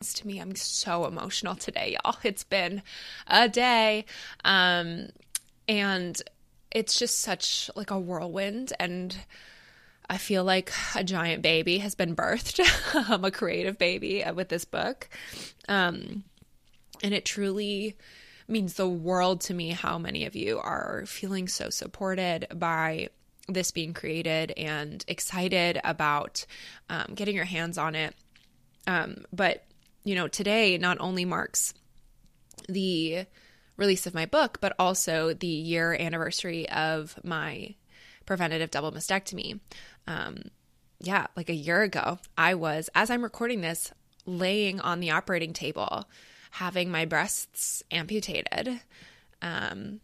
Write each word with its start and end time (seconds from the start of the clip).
to 0.00 0.26
me. 0.26 0.38
I'm 0.38 0.54
so 0.54 1.04
emotional 1.04 1.54
today 1.54 1.98
y'all. 2.02 2.16
It's 2.24 2.42
been 2.42 2.82
a 3.26 3.50
day. 3.50 4.06
Um 4.44 5.10
and 5.68 6.20
it's 6.70 6.98
just 6.98 7.20
such 7.20 7.70
like 7.76 7.90
a 7.90 7.98
whirlwind. 7.98 8.72
And 8.80 9.14
i 10.08 10.16
feel 10.16 10.42
like 10.42 10.72
a 10.96 11.04
giant 11.04 11.42
baby 11.42 11.78
has 11.78 11.94
been 11.94 12.16
birthed. 12.16 12.60
I'm 13.10 13.26
a 13.26 13.30
creative 13.30 13.76
baby 13.76 14.24
with 14.34 14.48
this 14.48 14.64
book. 14.64 15.10
Um 15.68 16.24
and 17.02 17.12
it 17.12 17.26
truly 17.26 17.94
means 18.48 18.74
the 18.74 18.88
world 18.88 19.42
to 19.42 19.54
me 19.54 19.68
how 19.68 19.98
many 19.98 20.24
of 20.24 20.34
you 20.34 20.58
are 20.60 21.04
feeling 21.06 21.46
so 21.46 21.68
supported 21.68 22.46
by 22.54 23.10
this 23.48 23.70
being 23.70 23.92
created 23.92 24.52
and 24.52 25.04
excited 25.08 25.78
about 25.84 26.46
um, 26.88 27.12
getting 27.14 27.36
your 27.36 27.44
hands 27.44 27.78
on 27.78 27.94
it. 27.94 28.14
Um, 28.86 29.24
but 29.32 29.64
you 30.04 30.14
know, 30.14 30.28
today 30.28 30.78
not 30.78 30.98
only 31.00 31.24
marks 31.24 31.74
the 32.68 33.26
release 33.76 34.06
of 34.06 34.14
my 34.14 34.26
book, 34.26 34.58
but 34.60 34.74
also 34.78 35.34
the 35.34 35.46
year 35.46 35.94
anniversary 35.98 36.68
of 36.70 37.18
my 37.24 37.74
preventative 38.26 38.70
double 38.70 38.92
mastectomy. 38.92 39.60
Um, 40.06 40.44
yeah, 41.00 41.26
like 41.36 41.48
a 41.48 41.54
year 41.54 41.82
ago, 41.82 42.18
I 42.36 42.54
was, 42.54 42.90
as 42.94 43.10
I'm 43.10 43.22
recording 43.22 43.60
this, 43.60 43.92
laying 44.26 44.80
on 44.80 45.00
the 45.00 45.10
operating 45.10 45.52
table, 45.52 46.08
having 46.50 46.90
my 46.90 47.04
breasts 47.04 47.82
amputated 47.90 48.80
um, 49.42 50.00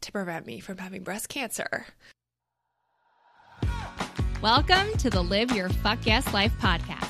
to 0.00 0.12
prevent 0.12 0.46
me 0.46 0.60
from 0.60 0.78
having 0.78 1.02
breast 1.02 1.28
cancer. 1.28 1.86
Welcome 4.42 4.92
to 4.98 5.10
the 5.10 5.22
Live 5.22 5.52
Your 5.52 5.68
Fuck 5.68 6.06
Yes 6.06 6.32
Life 6.32 6.52
podcast 6.60 7.09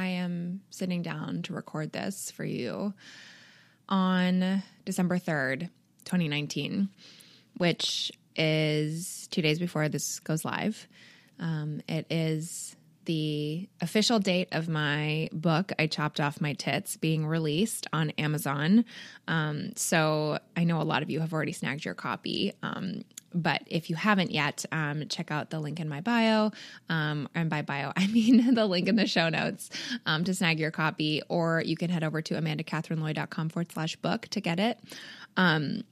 I 0.00 0.06
am 0.06 0.62
sitting 0.70 1.02
down 1.02 1.42
to 1.42 1.52
record 1.52 1.92
this 1.92 2.30
for 2.30 2.42
you 2.42 2.94
on 3.86 4.62
December 4.86 5.18
3rd, 5.18 5.68
2019, 6.06 6.88
which 7.58 8.10
is 8.34 9.28
two 9.30 9.42
days 9.42 9.58
before 9.58 9.90
this 9.90 10.18
goes 10.20 10.42
live. 10.42 10.88
Um, 11.38 11.82
it 11.86 12.06
is 12.08 12.76
the 13.04 13.68
official 13.82 14.18
date 14.18 14.48
of 14.52 14.70
my 14.70 15.28
book, 15.34 15.70
I 15.78 15.86
Chopped 15.86 16.18
Off 16.18 16.40
My 16.40 16.54
Tits, 16.54 16.96
being 16.96 17.26
released 17.26 17.86
on 17.92 18.08
Amazon. 18.16 18.86
Um, 19.28 19.72
so 19.76 20.38
I 20.56 20.64
know 20.64 20.80
a 20.80 20.82
lot 20.84 21.02
of 21.02 21.10
you 21.10 21.20
have 21.20 21.34
already 21.34 21.52
snagged 21.52 21.84
your 21.84 21.94
copy. 21.94 22.54
Um, 22.62 23.02
but 23.32 23.62
if 23.66 23.90
you 23.90 23.96
haven't 23.96 24.30
yet, 24.30 24.64
um, 24.72 25.04
check 25.08 25.30
out 25.30 25.50
the 25.50 25.60
link 25.60 25.80
in 25.80 25.88
my 25.88 26.00
bio. 26.00 26.50
Um, 26.88 27.28
and 27.34 27.48
by 27.48 27.62
bio, 27.62 27.92
I 27.96 28.06
mean 28.06 28.54
the 28.54 28.66
link 28.66 28.88
in 28.88 28.96
the 28.96 29.06
show 29.06 29.28
notes 29.28 29.70
um, 30.06 30.24
to 30.24 30.34
snag 30.34 30.58
your 30.58 30.70
copy, 30.70 31.22
or 31.28 31.62
you 31.64 31.76
can 31.76 31.90
head 31.90 32.04
over 32.04 32.22
to 32.22 32.34
amandacatherineloy.com 32.34 33.48
forward 33.50 33.72
slash 33.72 33.96
book 33.96 34.28
to 34.28 34.40
get 34.40 34.58
it. 34.58 34.78
Um, 35.36 35.84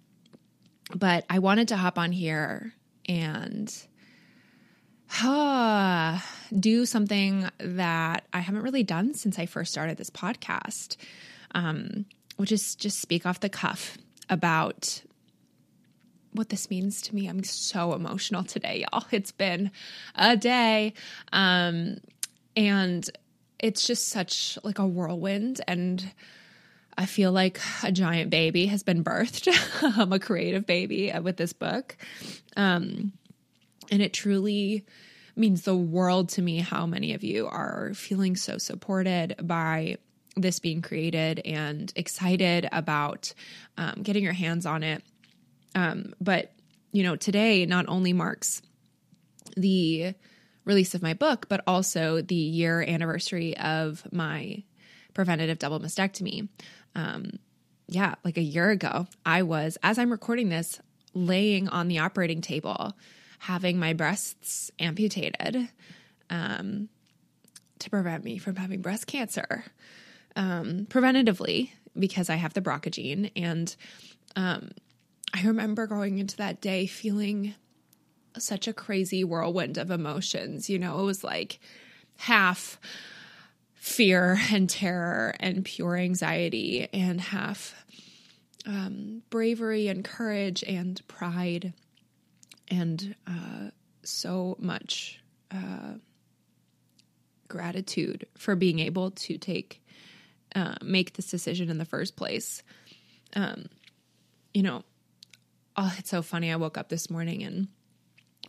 but 0.94 1.24
I 1.28 1.38
wanted 1.38 1.68
to 1.68 1.76
hop 1.76 1.98
on 1.98 2.12
here 2.12 2.72
and 3.06 3.72
uh, 5.22 6.18
do 6.58 6.86
something 6.86 7.48
that 7.58 8.24
I 8.32 8.40
haven't 8.40 8.62
really 8.62 8.82
done 8.82 9.14
since 9.14 9.38
I 9.38 9.46
first 9.46 9.70
started 9.70 9.96
this 9.96 10.10
podcast, 10.10 10.96
um, 11.54 12.06
which 12.36 12.52
is 12.52 12.74
just 12.74 13.00
speak 13.00 13.26
off 13.26 13.40
the 13.40 13.48
cuff 13.48 13.98
about 14.30 15.02
what 16.32 16.48
this 16.48 16.70
means 16.70 17.02
to 17.02 17.14
me. 17.14 17.26
I'm 17.26 17.42
so 17.42 17.92
emotional 17.94 18.44
today, 18.44 18.84
y'all. 18.92 19.04
It's 19.12 19.32
been 19.32 19.70
a 20.14 20.36
day. 20.36 20.94
Um, 21.32 21.98
and 22.56 23.08
it's 23.58 23.86
just 23.86 24.08
such 24.08 24.58
like 24.62 24.78
a 24.78 24.86
whirlwind 24.86 25.60
and 25.66 26.12
I 26.96 27.06
feel 27.06 27.30
like 27.30 27.60
a 27.84 27.92
giant 27.92 28.30
baby 28.30 28.66
has 28.66 28.82
been 28.82 29.04
birthed. 29.04 29.48
I'm 29.98 30.12
a 30.12 30.18
creative 30.18 30.66
baby 30.66 31.12
with 31.22 31.36
this 31.36 31.52
book. 31.52 31.96
Um, 32.56 33.12
and 33.90 34.02
it 34.02 34.12
truly 34.12 34.84
means 35.36 35.62
the 35.62 35.76
world 35.76 36.28
to 36.30 36.42
me 36.42 36.58
how 36.58 36.86
many 36.86 37.14
of 37.14 37.22
you 37.22 37.46
are 37.46 37.92
feeling 37.94 38.34
so 38.34 38.58
supported 38.58 39.36
by 39.40 39.98
this 40.36 40.58
being 40.58 40.82
created 40.82 41.40
and 41.44 41.92
excited 41.94 42.68
about 42.72 43.32
um, 43.76 44.02
getting 44.02 44.24
your 44.24 44.32
hands 44.32 44.66
on 44.66 44.82
it. 44.82 45.02
Um, 45.78 46.12
but, 46.20 46.52
you 46.90 47.04
know, 47.04 47.14
today 47.14 47.64
not 47.64 47.84
only 47.86 48.12
marks 48.12 48.62
the 49.56 50.14
release 50.64 50.96
of 50.96 51.02
my 51.02 51.14
book, 51.14 51.46
but 51.48 51.62
also 51.68 52.20
the 52.20 52.34
year 52.34 52.82
anniversary 52.82 53.56
of 53.56 54.02
my 54.12 54.64
preventative 55.14 55.60
double 55.60 55.78
mastectomy. 55.78 56.48
Um, 56.96 57.38
yeah, 57.86 58.16
like 58.24 58.38
a 58.38 58.42
year 58.42 58.70
ago, 58.70 59.06
I 59.24 59.42
was, 59.42 59.78
as 59.84 60.00
I'm 60.00 60.10
recording 60.10 60.48
this, 60.48 60.80
laying 61.14 61.68
on 61.68 61.86
the 61.86 62.00
operating 62.00 62.40
table 62.40 62.92
having 63.38 63.78
my 63.78 63.92
breasts 63.92 64.72
amputated 64.80 65.68
um, 66.28 66.88
to 67.78 67.88
prevent 67.88 68.24
me 68.24 68.36
from 68.38 68.56
having 68.56 68.82
breast 68.82 69.06
cancer 69.06 69.64
um, 70.34 70.86
preventatively 70.86 71.70
because 71.96 72.28
I 72.28 72.34
have 72.34 72.52
the 72.52 72.60
BRCA 72.60 72.90
gene. 72.90 73.30
And 73.36 73.74
um, 74.34 74.72
I 75.38 75.46
remember 75.46 75.86
going 75.86 76.18
into 76.18 76.36
that 76.38 76.60
day 76.60 76.86
feeling 76.86 77.54
such 78.36 78.66
a 78.66 78.72
crazy 78.72 79.22
whirlwind 79.22 79.78
of 79.78 79.90
emotions. 79.90 80.68
You 80.68 80.80
know, 80.80 81.00
it 81.00 81.04
was 81.04 81.22
like 81.22 81.60
half 82.16 82.80
fear 83.74 84.38
and 84.50 84.68
terror 84.68 85.34
and 85.38 85.64
pure 85.64 85.96
anxiety, 85.96 86.88
and 86.92 87.20
half 87.20 87.74
um, 88.66 89.22
bravery 89.30 89.86
and 89.86 90.04
courage 90.04 90.64
and 90.66 91.00
pride, 91.06 91.72
and 92.68 93.14
uh, 93.26 93.70
so 94.02 94.56
much 94.58 95.22
uh, 95.52 95.94
gratitude 97.46 98.26
for 98.36 98.56
being 98.56 98.80
able 98.80 99.12
to 99.12 99.38
take 99.38 99.82
uh, 100.56 100.74
make 100.82 101.14
this 101.14 101.30
decision 101.30 101.70
in 101.70 101.78
the 101.78 101.84
first 101.84 102.16
place. 102.16 102.64
Um, 103.36 103.66
you 104.52 104.62
know, 104.62 104.82
oh, 105.78 105.94
it's 105.96 106.10
so 106.10 106.22
funny. 106.22 106.52
I 106.52 106.56
woke 106.56 106.76
up 106.76 106.88
this 106.88 107.08
morning 107.08 107.44
and 107.44 107.68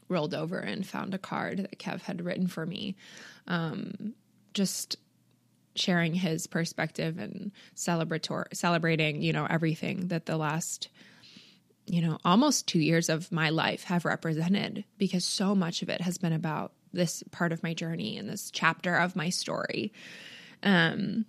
rolled 0.09 0.33
over 0.33 0.57
and 0.57 0.85
found 0.85 1.13
a 1.13 1.19
card 1.19 1.59
that 1.59 1.77
Kev 1.77 2.01
had 2.01 2.25
written 2.25 2.47
for 2.47 2.65
me. 2.65 2.95
Um, 3.47 4.15
just 4.53 4.97
sharing 5.75 6.15
his 6.15 6.47
perspective 6.47 7.19
and 7.19 7.51
celebrator 7.75 8.45
celebrating, 8.51 9.21
you 9.21 9.31
know, 9.31 9.45
everything 9.47 10.07
that 10.07 10.25
the 10.25 10.35
last 10.35 10.89
you 11.85 12.01
know, 12.03 12.19
almost 12.23 12.67
2 12.67 12.79
years 12.79 13.09
of 13.09 13.31
my 13.31 13.49
life 13.49 13.85
have 13.85 14.05
represented 14.05 14.83
because 14.99 15.25
so 15.25 15.55
much 15.55 15.81
of 15.81 15.89
it 15.89 16.01
has 16.01 16.19
been 16.19 16.33
about 16.33 16.71
this 16.93 17.23
part 17.31 17.51
of 17.51 17.63
my 17.63 17.73
journey 17.73 18.15
and 18.17 18.29
this 18.29 18.51
chapter 18.51 18.95
of 18.95 19.15
my 19.15 19.29
story. 19.29 19.93
Um 20.63 21.25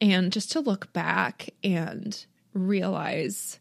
and 0.00 0.32
just 0.32 0.52
to 0.52 0.60
look 0.60 0.92
back 0.92 1.50
and 1.64 2.24
realize 2.52 3.58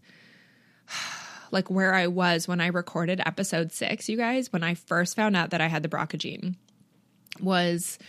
like 1.51 1.69
where 1.69 1.93
I 1.93 2.07
was 2.07 2.47
when 2.47 2.61
I 2.61 2.67
recorded 2.67 3.21
episode 3.25 3.71
six, 3.71 4.09
you 4.09 4.17
guys, 4.17 4.51
when 4.51 4.63
I 4.63 4.73
first 4.73 5.15
found 5.15 5.35
out 5.35 5.51
that 5.51 5.61
I 5.61 5.67
had 5.67 5.83
the 5.83 5.89
BRCA 5.89 6.17
gene 6.17 6.55
was 7.39 7.99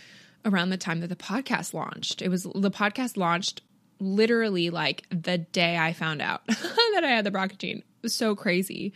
around 0.45 0.69
the 0.69 0.77
time 0.77 1.01
that 1.01 1.07
the 1.07 1.15
podcast 1.15 1.73
launched. 1.73 2.21
It 2.21 2.29
was 2.29 2.43
the 2.43 2.71
podcast 2.71 3.17
launched 3.17 3.61
literally 3.99 4.69
like 4.69 5.05
the 5.09 5.37
day 5.37 5.77
I 5.77 5.93
found 5.93 6.21
out 6.21 6.45
that 6.47 7.01
I 7.03 7.09
had 7.09 7.25
the 7.25 7.31
BRCA 7.31 7.57
gene. 7.57 7.77
It 7.77 8.03
was 8.03 8.15
so 8.15 8.35
crazy. 8.35 8.93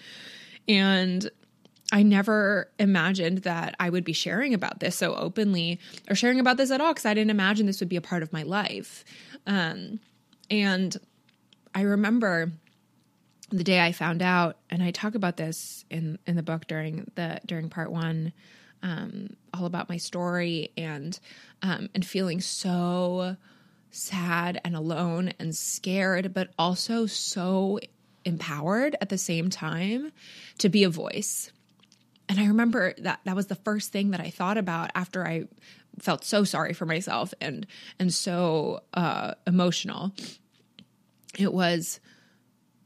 And 0.68 1.30
I 1.92 2.01
never 2.01 2.72
imagined 2.80 3.40
that 3.40 3.75
I 3.80 3.90
would 3.90 4.04
be 4.04 4.13
sharing 4.13 4.54
about 4.54 4.80
this 4.80 4.95
so 4.95 5.13
openly 5.16 5.80
or 6.10 6.16
sharing 6.16 6.40
about 6.40 6.57
this 6.57 6.72
at 6.72 6.81
all 6.81 6.94
because 6.94 7.06
I 7.06 7.13
didn't 7.13 7.31
imagine 7.31 7.66
this 7.66 7.81
would 7.81 7.90
be 7.90 7.98
a 7.98 8.01
part 8.01 8.24
of 8.24 8.34
my 8.34 8.44
life. 8.44 9.04
Um, 9.45 10.00
and 10.50 10.95
I 11.75 11.81
remember 11.81 12.51
the 13.53 13.63
day 13.63 13.79
I 13.79 13.91
found 13.91 14.23
out, 14.23 14.57
and 14.69 14.81
I 14.81 14.91
talk 14.91 15.13
about 15.13 15.38
this 15.38 15.85
in 15.89 16.17
in 16.25 16.35
the 16.35 16.44
book 16.44 16.67
during 16.67 17.09
the 17.15 17.39
during 17.45 17.69
part 17.69 17.91
one, 17.91 18.33
um, 18.81 19.35
all 19.53 19.65
about 19.65 19.89
my 19.89 19.97
story 19.97 20.71
and 20.75 21.17
um, 21.61 21.89
and 21.94 22.03
feeling 22.03 22.41
so 22.41 23.38
sad 23.91 24.59
and 24.65 24.75
alone 24.75 25.33
and 25.39 25.55
scared, 25.55 26.33
but 26.33 26.50
also 26.57 27.05
so 27.05 27.79
empowered 28.25 28.95
at 29.01 29.09
the 29.09 29.17
same 29.19 29.51
time 29.51 30.11
to 30.57 30.69
be 30.69 30.83
a 30.83 30.89
voice. 30.89 31.51
And 32.27 32.39
I 32.39 32.47
remember 32.47 32.95
that 32.99 33.19
that 33.25 33.35
was 33.35 33.47
the 33.47 33.56
first 33.56 33.91
thing 33.91 34.11
that 34.11 34.19
I 34.19 34.31
thought 34.31 34.57
about 34.57 34.89
after 34.95 35.27
I 35.27 35.44
felt 35.99 36.23
so 36.23 36.44
sorry 36.44 36.73
for 36.73 36.88
myself 36.88 37.35
and 37.39 37.67
and 37.99 38.11
so 38.11 38.81
uh, 38.95 39.35
emotional. 39.45 40.11
It 41.38 41.53
was 41.53 41.99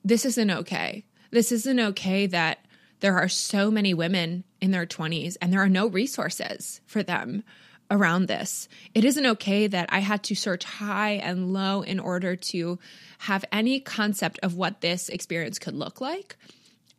this 0.04 0.26
isn't 0.26 0.50
okay. 0.50 1.06
This 1.32 1.52
isn't 1.52 1.80
okay 1.80 2.28
that 2.28 2.60
there 3.00 3.16
are 3.18 3.28
so 3.28 3.70
many 3.70 3.94
women 3.94 4.44
in 4.62 4.72
their 4.72 4.86
20s 4.86 5.38
and 5.42 5.54
there 5.54 5.62
are 5.62 5.70
no 5.70 5.88
resources 5.88 6.82
for 6.86 7.04
them 7.04 7.44
around 7.90 8.26
this. 8.26 8.68
It 8.94 9.06
isn't 9.06 9.26
okay 9.26 9.68
that 9.68 9.90
I 9.92 10.00
had 10.00 10.24
to 10.24 10.36
search 10.36 10.64
high 10.64 11.14
and 11.14 11.54
low 11.54 11.82
in 11.82 12.00
order 12.00 12.36
to 12.36 12.80
have 13.20 13.46
any 13.52 13.80
concept 13.80 14.40
of 14.44 14.56
what 14.56 14.82
this 14.82 15.10
experience 15.10 15.60
could 15.60 15.76
look 15.76 16.02
like. 16.02 16.36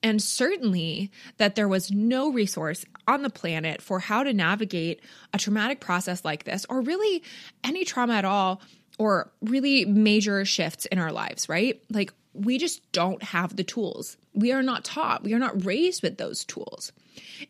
And 0.02 0.22
certainly 0.22 1.10
that 1.38 1.56
there 1.56 1.68
was 1.68 1.90
no 1.90 2.30
resource 2.30 2.84
on 3.06 3.22
the 3.22 3.30
planet 3.30 3.82
for 3.82 3.98
how 3.98 4.22
to 4.22 4.32
navigate 4.32 5.00
a 5.34 5.38
traumatic 5.38 5.80
process 5.80 6.24
like 6.24 6.44
this, 6.44 6.64
or 6.68 6.80
really 6.80 7.22
any 7.64 7.84
trauma 7.84 8.14
at 8.14 8.24
all, 8.24 8.62
or 8.98 9.32
really 9.42 9.84
major 9.84 10.44
shifts 10.44 10.86
in 10.86 10.98
our 10.98 11.12
lives, 11.12 11.48
right? 11.48 11.82
Like 11.90 12.12
we 12.44 12.58
just 12.58 12.90
don't 12.92 13.22
have 13.22 13.56
the 13.56 13.64
tools. 13.64 14.16
We 14.34 14.52
are 14.52 14.62
not 14.62 14.84
taught, 14.84 15.24
we 15.24 15.34
are 15.34 15.38
not 15.38 15.64
raised 15.64 16.02
with 16.02 16.18
those 16.18 16.44
tools. 16.44 16.92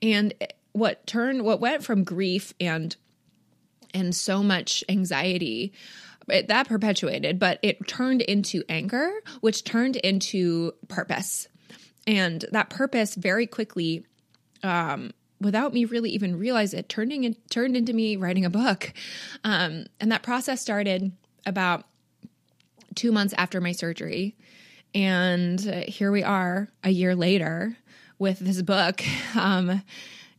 And 0.02 0.34
what 0.72 1.06
turned, 1.06 1.42
what 1.44 1.60
went 1.60 1.84
from 1.84 2.04
grief 2.04 2.54
and 2.60 2.94
and 3.94 4.14
so 4.14 4.42
much 4.42 4.84
anxiety 4.88 5.72
it, 6.28 6.48
that 6.48 6.68
perpetuated, 6.68 7.38
but 7.38 7.58
it 7.62 7.86
turned 7.88 8.22
into 8.22 8.62
anger, 8.68 9.10
which 9.40 9.64
turned 9.64 9.96
into 9.96 10.72
purpose. 10.88 11.48
And 12.06 12.44
that 12.52 12.70
purpose 12.70 13.14
very 13.14 13.46
quickly, 13.46 14.06
um, 14.62 15.12
without 15.40 15.72
me 15.72 15.84
really 15.84 16.10
even 16.10 16.38
realize 16.38 16.74
it, 16.74 16.88
turning 16.88 17.24
it 17.24 17.50
turned 17.50 17.76
into 17.76 17.92
me 17.92 18.16
writing 18.16 18.44
a 18.44 18.50
book. 18.50 18.92
Um, 19.44 19.86
and 20.00 20.12
that 20.12 20.22
process 20.22 20.60
started 20.60 21.12
about 21.46 21.84
two 22.94 23.12
months 23.12 23.34
after 23.36 23.60
my 23.60 23.72
surgery. 23.72 24.36
And 24.94 25.60
here 25.60 26.10
we 26.10 26.22
are 26.22 26.68
a 26.82 26.90
year 26.90 27.14
later 27.14 27.76
with 28.18 28.38
this 28.38 28.62
book 28.62 29.02
um, 29.36 29.82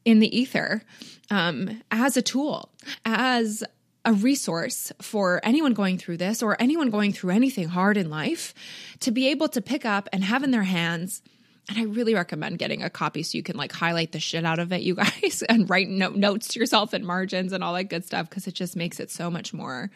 in 0.05 0.19
the 0.19 0.37
ether 0.37 0.81
um, 1.29 1.81
as 1.91 2.17
a 2.17 2.21
tool, 2.21 2.69
as 3.05 3.63
a 4.05 4.13
resource 4.13 4.91
for 5.01 5.39
anyone 5.43 5.73
going 5.73 5.97
through 5.97 6.17
this 6.17 6.41
or 6.41 6.59
anyone 6.59 6.89
going 6.89 7.13
through 7.13 7.31
anything 7.31 7.67
hard 7.67 7.97
in 7.97 8.09
life 8.09 8.53
to 9.01 9.11
be 9.11 9.27
able 9.29 9.47
to 9.49 9.61
pick 9.61 9.85
up 9.85 10.09
and 10.11 10.23
have 10.23 10.43
in 10.43 10.51
their 10.51 10.63
hands. 10.63 11.21
And 11.67 11.77
I 11.77 11.83
really 11.83 12.15
recommend 12.15 12.57
getting 12.57 12.81
a 12.81 12.89
copy 12.89 13.21
so 13.21 13.37
you 13.37 13.43
can 13.43 13.57
like 13.57 13.71
highlight 13.71 14.11
the 14.11 14.19
shit 14.19 14.45
out 14.45 14.57
of 14.57 14.71
it, 14.71 14.81
you 14.81 14.95
guys, 14.95 15.43
and 15.49 15.69
write 15.69 15.89
no- 15.89 16.09
notes 16.09 16.47
to 16.49 16.59
yourself 16.59 16.93
and 16.93 17.05
margins 17.05 17.53
and 17.53 17.63
all 17.63 17.73
that 17.73 17.85
good 17.85 18.05
stuff 18.05 18.29
because 18.29 18.47
it 18.47 18.55
just 18.55 18.75
makes 18.75 18.99
it 18.99 19.11
so 19.11 19.29
much 19.29 19.53
more 19.53 19.91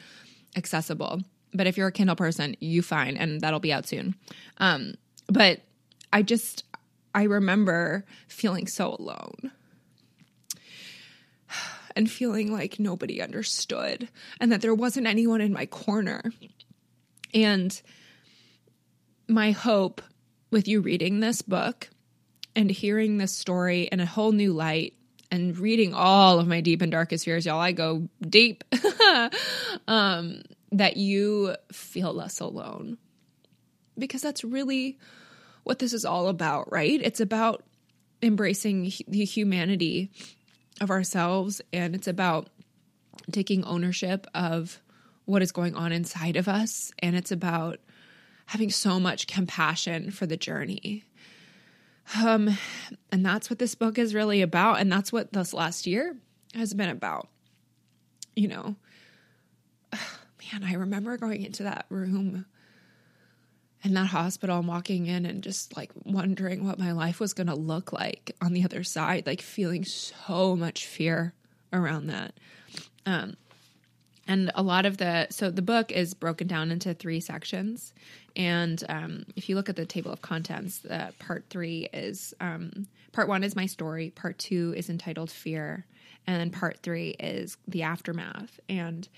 accessible. 0.55 1.21
But 1.53 1.67
if 1.67 1.77
you're 1.77 1.88
a 1.88 1.91
Kindle 1.91 2.15
person, 2.15 2.55
you 2.59 2.81
fine, 2.81 3.17
and 3.17 3.41
that'll 3.41 3.59
be 3.59 3.73
out 3.73 3.88
soon. 3.88 4.15
Um, 4.57 4.95
but 5.27 5.61
I 6.11 6.21
just, 6.21 6.63
I 7.13 7.23
remember 7.23 8.05
feeling 8.27 8.67
so 8.67 8.95
alone 9.00 9.51
and 11.95 12.09
feeling 12.09 12.51
like 12.51 12.79
nobody 12.79 13.21
understood 13.21 14.09
and 14.39 14.51
that 14.51 14.61
there 14.61 14.73
wasn't 14.73 15.07
anyone 15.07 15.41
in 15.41 15.53
my 15.53 15.65
corner. 15.65 16.23
And 17.33 17.79
my 19.27 19.51
hope 19.51 20.01
with 20.51 20.67
you 20.67 20.81
reading 20.81 21.19
this 21.19 21.41
book 21.41 21.89
and 22.55 22.69
hearing 22.69 23.17
this 23.17 23.35
story 23.35 23.83
in 23.91 24.00
a 24.00 24.05
whole 24.05 24.31
new 24.31 24.53
light 24.53 24.94
and 25.31 25.57
reading 25.57 25.95
all 25.95 26.39
of 26.39 26.47
my 26.47 26.61
deep 26.61 26.81
and 26.83 26.91
darkest 26.91 27.25
fears, 27.25 27.45
y'all, 27.45 27.59
I 27.59 27.71
go 27.71 28.07
deep, 28.21 28.63
um, 29.88 30.44
that 30.74 30.98
you 30.98 31.56
feel 31.72 32.14
less 32.14 32.40
alone. 32.40 32.98
Because 33.98 34.22
that's 34.22 34.44
really 34.44 34.98
what 35.64 35.80
this 35.80 35.94
is 35.94 36.04
all 36.04 36.28
about, 36.28 36.72
right? 36.72 37.00
It's 37.02 37.20
about 37.20 37.64
embracing 38.22 38.92
the 39.08 39.25
humanity 39.25 40.12
of 40.81 40.90
ourselves 40.90 41.62
and 41.72 41.94
it's 41.94 42.08
about 42.08 42.50
taking 43.31 43.64
ownership 43.64 44.25
of 44.34 44.81
what 45.25 45.42
is 45.42 45.52
going 45.52 45.75
on 45.75 45.92
inside 45.92 46.36
of 46.36 46.48
us 46.48 46.92
and 47.00 47.16
it's 47.16 47.31
about 47.31 47.80
having 48.48 48.70
so 48.70 49.00
much 49.00 49.28
compassion 49.28 50.10
for 50.10 50.25
the 50.25 50.36
journey 50.36 51.04
um 52.22 52.58
and 53.12 53.25
that's 53.25 53.50
what 53.50 53.60
this 53.60 53.75
book 53.75 53.98
is 53.98 54.16
really 54.16 54.42
about 54.42 54.80
and 54.80 54.92
that's 54.92 55.12
what 55.14 55.31
this 55.31 55.54
last 55.54 55.86
year 55.86 56.16
has 56.56 56.74
been 56.74 56.90
about 56.90 57.28
you 58.36 58.48
know 58.48 58.75
man 60.53 60.69
i 60.69 60.73
remember 60.73 61.17
going 61.17 61.44
into 61.44 61.63
that 61.63 61.85
room 61.89 62.45
in 63.83 63.94
that 63.94 64.07
hospital 64.07 64.59
and 64.59 64.67
walking 64.67 65.07
in 65.07 65.25
and 65.25 65.44
just 65.44 65.75
like 65.75 65.91
wondering 66.05 66.65
what 66.65 66.79
my 66.79 66.94
life 66.94 67.19
was 67.19 67.33
going 67.33 67.47
to 67.47 67.55
look 67.55 67.91
like 67.91 68.35
on 68.41 68.53
the 68.53 68.63
other 68.63 68.83
side, 68.83 69.27
like 69.27 69.41
feeling 69.41 69.83
so 69.83 70.55
much 70.55 70.85
fear 70.85 71.33
around 71.73 72.07
that. 72.07 72.33
Um, 73.05 73.35
and 74.25 74.51
a 74.55 74.63
lot 74.63 74.85
of 74.85 74.97
the 74.97 75.27
so 75.31 75.51
the 75.51 75.61
book 75.61 75.91
is 75.91 76.13
broken 76.13 76.47
down 76.47 76.71
into 76.71 76.94
three 76.94 77.19
sections 77.19 77.94
and 78.38 78.81
um, 78.88 79.25
if 79.35 79.50
you 79.50 79.55
look 79.55 79.67
at 79.67 79.75
the 79.75 79.85
table 79.85 80.13
of 80.13 80.21
contents 80.21 80.85
uh, 80.85 81.11
part 81.19 81.44
three 81.50 81.89
is 81.91 82.33
um, 82.39 82.88
part 83.11 83.27
one 83.27 83.44
is 83.44 83.53
my 83.53 83.65
story 83.65 84.11
part 84.11 84.39
two 84.39 84.73
is 84.77 84.89
entitled 84.89 85.29
fear 85.29 85.85
and 86.25 86.39
then 86.39 86.50
part 86.51 86.79
three 86.81 87.09
is 87.19 87.57
the 87.67 87.83
aftermath 87.83 88.61
and 88.69 89.09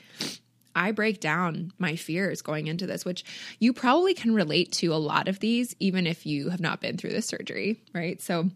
I 0.75 0.91
break 0.91 1.19
down 1.19 1.71
my 1.79 1.95
fears 1.95 2.41
going 2.41 2.67
into 2.67 2.85
this, 2.85 3.05
which 3.05 3.23
you 3.59 3.73
probably 3.73 4.13
can 4.13 4.35
relate 4.35 4.71
to 4.73 4.93
a 4.93 4.95
lot 4.95 5.27
of 5.27 5.39
these, 5.39 5.75
even 5.79 6.05
if 6.05 6.25
you 6.25 6.49
have 6.49 6.59
not 6.59 6.81
been 6.81 6.97
through 6.97 7.11
this 7.11 7.25
surgery, 7.25 7.81
right? 7.93 8.21
So, 8.21 8.49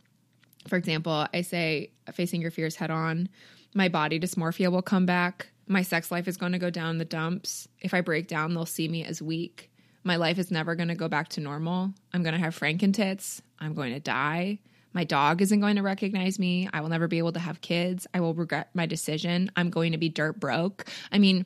for 0.68 0.76
example, 0.76 1.26
I 1.34 1.42
say 1.42 1.92
facing 2.14 2.42
your 2.42 2.52
fears 2.52 2.76
head 2.76 2.92
on, 2.92 3.30
my 3.74 3.88
body 3.88 4.20
dysmorphia 4.20 4.72
will 4.72 4.82
come 4.82 5.06
back. 5.06 5.48
My 5.68 5.84
sex 5.84 6.12
life 6.12 6.28
is 6.28 6.38
going 6.38 6.52
to 6.52 6.60
go 6.60 6.70
down 6.70 6.98
the 6.98 7.06
dumps. 7.06 7.68
If 7.80 7.94
I 7.94 8.02
break 8.02 8.28
down, 8.28 8.54
they'll 8.54 8.66
see 8.66 8.88
me 8.88 9.06
as 9.06 9.22
weak. 9.22 9.72
My 10.04 10.16
life 10.16 10.40
is 10.40 10.52
never 10.52 10.76
going 10.76 10.88
to 10.90 10.96
go 10.96 11.08
back 11.08 11.30
to 11.30 11.42
normal. 11.42 11.94
I'm 12.14 12.24
going 12.24 12.34
to 12.34 12.40
have 12.40 12.56
frankentits. 12.56 13.42
I'm 13.60 13.74
going 13.74 13.94
to 13.94 14.00
die. 14.00 14.60
My 14.94 15.04
dog 15.04 15.42
isn't 15.42 15.60
going 15.60 15.76
to 15.76 15.84
recognize 15.84 16.40
me. 16.40 16.68
I 16.74 16.82
will 16.82 16.90
never 16.90 17.08
be 17.08 17.20
able 17.20 17.34
to 17.34 17.40
have 17.40 17.62
kids. 17.62 18.08
I 18.14 18.22
will 18.22 18.34
regret 18.34 18.70
my 18.74 18.88
decision. 18.88 19.52
I'm 19.56 19.70
going 19.70 19.92
to 19.92 19.98
be 19.98 20.10
dirt 20.10 20.40
broke. 20.40 20.88
I 21.12 21.20
mean, 21.20 21.46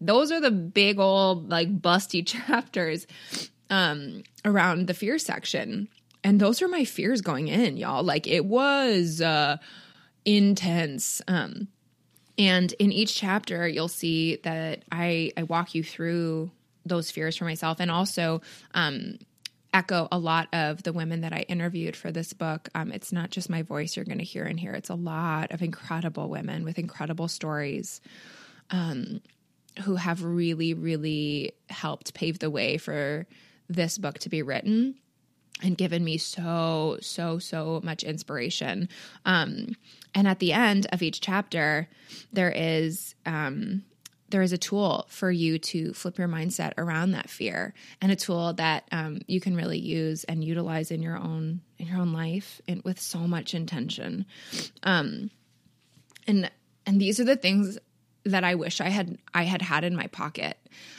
those 0.00 0.30
are 0.30 0.40
the 0.40 0.50
big 0.50 0.98
old 0.98 1.50
like 1.50 1.80
busty 1.80 2.26
chapters 2.26 3.06
um 3.70 4.22
around 4.44 4.86
the 4.86 4.94
fear 4.94 5.18
section 5.18 5.88
and 6.22 6.40
those 6.40 6.62
are 6.62 6.68
my 6.68 6.84
fears 6.84 7.20
going 7.20 7.48
in 7.48 7.76
y'all 7.76 8.02
like 8.02 8.26
it 8.26 8.44
was 8.44 9.20
uh 9.20 9.56
intense 10.24 11.22
um 11.28 11.68
and 12.38 12.72
in 12.74 12.92
each 12.92 13.14
chapter 13.14 13.66
you'll 13.66 13.88
see 13.88 14.36
that 14.36 14.82
i 14.92 15.30
i 15.36 15.42
walk 15.44 15.74
you 15.74 15.82
through 15.82 16.50
those 16.84 17.10
fears 17.10 17.36
for 17.36 17.44
myself 17.44 17.78
and 17.80 17.90
also 17.90 18.40
um 18.74 19.18
echo 19.76 20.08
a 20.10 20.18
lot 20.18 20.48
of 20.54 20.82
the 20.84 20.92
women 20.92 21.20
that 21.20 21.34
I 21.34 21.40
interviewed 21.48 21.96
for 21.96 22.10
this 22.10 22.32
book. 22.32 22.70
Um, 22.74 22.92
it's 22.92 23.12
not 23.12 23.28
just 23.28 23.50
my 23.50 23.60
voice 23.60 23.94
you're 23.94 24.06
going 24.06 24.18
to 24.18 24.24
hear 24.24 24.44
in 24.44 24.56
here, 24.56 24.72
it's 24.72 24.88
a 24.88 24.94
lot 24.94 25.52
of 25.52 25.60
incredible 25.60 26.30
women 26.30 26.64
with 26.64 26.78
incredible 26.78 27.28
stories. 27.28 28.00
Um, 28.70 29.20
who 29.84 29.96
have 29.96 30.22
really, 30.22 30.74
really 30.74 31.52
helped 31.68 32.14
pave 32.14 32.38
the 32.38 32.50
way 32.50 32.78
for 32.78 33.26
this 33.68 33.98
book 33.98 34.18
to 34.20 34.28
be 34.28 34.42
written 34.42 34.94
and 35.62 35.76
given 35.76 36.04
me 36.04 36.18
so, 36.18 36.98
so, 37.00 37.38
so 37.38 37.80
much 37.82 38.02
inspiration. 38.02 38.88
Um, 39.24 39.74
and 40.14 40.28
at 40.28 40.38
the 40.38 40.52
end 40.52 40.86
of 40.92 41.02
each 41.02 41.20
chapter, 41.20 41.88
there 42.32 42.52
is 42.54 43.14
um, 43.24 43.84
there 44.28 44.42
is 44.42 44.52
a 44.52 44.58
tool 44.58 45.06
for 45.08 45.30
you 45.30 45.58
to 45.58 45.92
flip 45.92 46.18
your 46.18 46.28
mindset 46.28 46.72
around 46.78 47.12
that 47.12 47.30
fear, 47.30 47.74
and 48.00 48.10
a 48.10 48.16
tool 48.16 48.52
that 48.54 48.84
um, 48.90 49.20
you 49.26 49.40
can 49.40 49.54
really 49.54 49.78
use 49.78 50.24
and 50.24 50.42
utilize 50.42 50.90
in 50.90 51.00
your 51.00 51.16
own 51.16 51.60
in 51.78 51.86
your 51.86 51.98
own 51.98 52.12
life, 52.12 52.60
and 52.66 52.82
with 52.82 53.00
so 53.00 53.20
much 53.20 53.54
intention. 53.54 54.26
Um, 54.82 55.30
and 56.26 56.50
and 56.86 57.00
these 57.00 57.20
are 57.20 57.24
the 57.24 57.36
things 57.36 57.78
that 58.26 58.44
I 58.44 58.54
wish 58.54 58.80
I 58.80 58.88
had 58.88 59.18
I 59.32 59.44
had 59.44 59.62
had 59.62 59.84
in 59.84 59.96
my 59.96 60.08
pocket. 60.08 60.58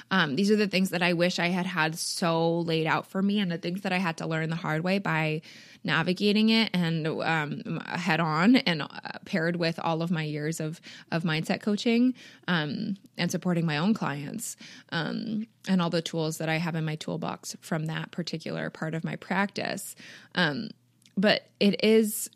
Um, 0.10 0.36
these 0.36 0.50
are 0.50 0.56
the 0.56 0.68
things 0.68 0.90
that 0.92 1.04
I 1.04 1.14
wish 1.14 1.38
I 1.40 1.48
had 1.48 1.66
had 1.66 1.98
so 2.00 2.60
laid 2.62 2.88
out 2.88 3.06
for 3.06 3.22
me, 3.22 3.40
and 3.40 3.52
the 3.52 3.58
things 3.58 3.82
that 3.82 3.92
I 3.92 3.98
had 3.98 4.18
to 4.18 4.28
learn 4.28 4.50
the 4.50 4.56
hard 4.56 4.84
way 4.84 5.00
by 5.00 5.42
navigating 5.84 6.50
it 6.50 6.70
and 6.74 7.08
um, 7.08 7.82
head 7.86 8.20
on, 8.20 8.56
and 8.56 8.82
uh, 8.82 8.88
paired 9.26 9.58
with 9.58 9.80
all 9.80 10.02
of 10.02 10.10
my 10.10 10.24
years 10.24 10.60
of 10.60 10.82
of 11.12 11.24
mindset 11.24 11.62
coaching 11.62 12.14
um, 12.48 12.98
and 13.18 13.30
supporting 13.30 13.66
my 13.66 13.78
own 13.78 13.94
clients, 13.94 14.56
um, 14.92 15.46
and 15.68 15.82
all 15.82 15.90
the 15.90 16.02
tools 16.02 16.38
that 16.38 16.50
I 16.50 16.58
have 16.58 16.76
in 16.76 16.86
my 16.86 16.96
toolbox 16.96 17.56
from 17.62 17.86
that 17.86 18.12
particular 18.12 18.70
part 18.70 18.96
of 18.96 19.04
my 19.04 19.18
practice. 19.18 19.96
Um, 20.36 20.70
but 21.18 21.50
it 21.60 21.84
is 21.84 22.30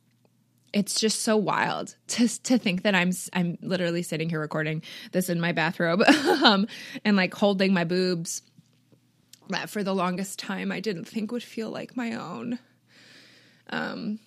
it's 0.74 1.00
just 1.00 1.22
so 1.24 1.36
wild 1.36 1.96
to 2.08 2.28
to 2.44 2.58
think 2.58 2.84
that 2.84 2.96
I'm 2.96 3.12
I'm 3.34 3.58
literally 3.62 4.04
sitting 4.04 4.30
here 4.30 4.40
recording 4.40 4.84
this 5.12 5.30
in 5.30 5.40
my 5.40 5.51
bathrobe 5.51 6.01
um, 6.44 6.68
and 7.04 7.18
like 7.18 7.34
holding 7.34 7.74
my 7.74 7.84
boobs 7.84 8.42
that 9.50 9.70
for 9.70 9.84
the 9.84 9.94
longest 9.94 10.40
time 10.40 10.72
I 10.72 10.80
didn't 10.80 11.06
think 11.06 11.32
would 11.32 11.44
feel 11.44 11.70
like 11.70 11.98
my 11.98 12.13
own. 12.13 12.60
Um 13.70 14.20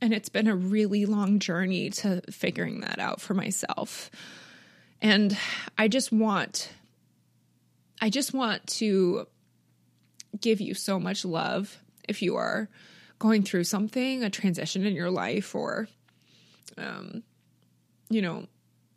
and 0.00 0.14
it's 0.14 0.30
been 0.30 0.48
a 0.48 0.56
really 0.56 1.04
long 1.06 1.38
journey 1.38 1.90
to 1.90 2.22
figuring 2.30 2.80
that 2.80 2.98
out 2.98 3.20
for 3.20 3.34
myself. 3.34 4.10
And 5.02 5.36
I 5.78 5.88
just 5.88 6.10
want 6.10 6.70
I 8.00 8.10
just 8.10 8.32
want 8.32 8.66
to 8.66 9.26
give 10.40 10.60
you 10.60 10.74
so 10.74 10.98
much 10.98 11.24
love 11.24 11.78
if 12.08 12.22
you 12.22 12.36
are 12.36 12.68
going 13.20 13.42
through 13.42 13.62
something, 13.64 14.24
a 14.24 14.30
transition 14.30 14.84
in 14.84 14.94
your 14.94 15.10
life, 15.10 15.54
or, 15.54 15.86
um, 16.76 17.22
you 18.08 18.20
know, 18.20 18.46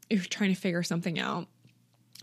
you're 0.10 0.24
trying 0.24 0.54
to 0.54 0.60
figure 0.60 0.82
something 0.82 1.20
out 1.20 1.48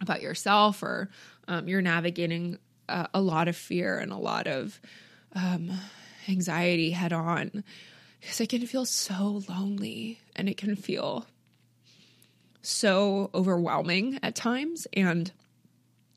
about 0.01 0.23
yourself, 0.23 0.83
or 0.83 1.11
um, 1.47 1.69
you're 1.69 1.83
navigating 1.83 2.59
a, 2.89 3.09
a, 3.15 3.21
lot 3.21 3.47
of 3.49 3.55
fear 3.55 3.99
and 3.99 4.13
a 4.13 4.17
lot 4.17 4.47
of 4.47 4.81
um, 5.35 5.71
anxiety 6.27 6.91
head 6.91 7.13
on, 7.13 7.63
because 8.21 8.41
it 8.41 8.49
can 8.49 8.67
feel 8.67 8.87
so 8.87 9.43
lonely 9.49 10.19
and 10.35 10.49
it 10.49 10.57
can 10.57 10.75
feel 10.77 11.27
so 12.63 13.31
overwhelming 13.35 14.19
at 14.23 14.35
times. 14.35 14.87
And 14.95 15.31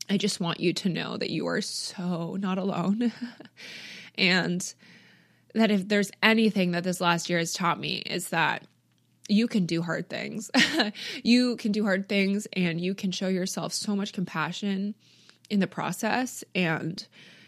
I 0.10 0.18
just 0.18 0.40
want 0.40 0.62
you 0.62 0.74
to 0.74 0.90
know 0.90 1.18
that 1.18 1.30
you 1.30 1.46
are 1.48 1.62
so 1.62 2.38
not 2.40 2.58
alone. 2.58 3.12
and 4.16 4.74
that 5.54 5.72
if 5.72 5.88
there's 5.88 6.12
anything 6.22 6.72
that 6.72 6.84
this 6.84 7.02
last 7.02 7.30
year 7.30 7.40
has 7.40 7.54
taught 7.54 7.80
me 7.80 7.98
is 7.98 8.30
that 8.30 8.64
you 9.30 9.48
can 9.48 9.66
do 9.66 9.82
hard 9.82 10.10
things. 10.10 10.52
you 11.24 11.56
can 11.58 11.72
do 11.72 11.84
hard 11.84 12.10
things 12.10 12.48
and 12.54 12.82
you 12.82 12.94
can 12.94 13.12
show 13.12 13.28
yourself 13.28 13.74
so 13.74 13.96
much 13.96 14.14
compassion 14.14 14.96
in 15.50 15.60
the 15.60 15.68
process 15.68 16.44
and 16.56 17.08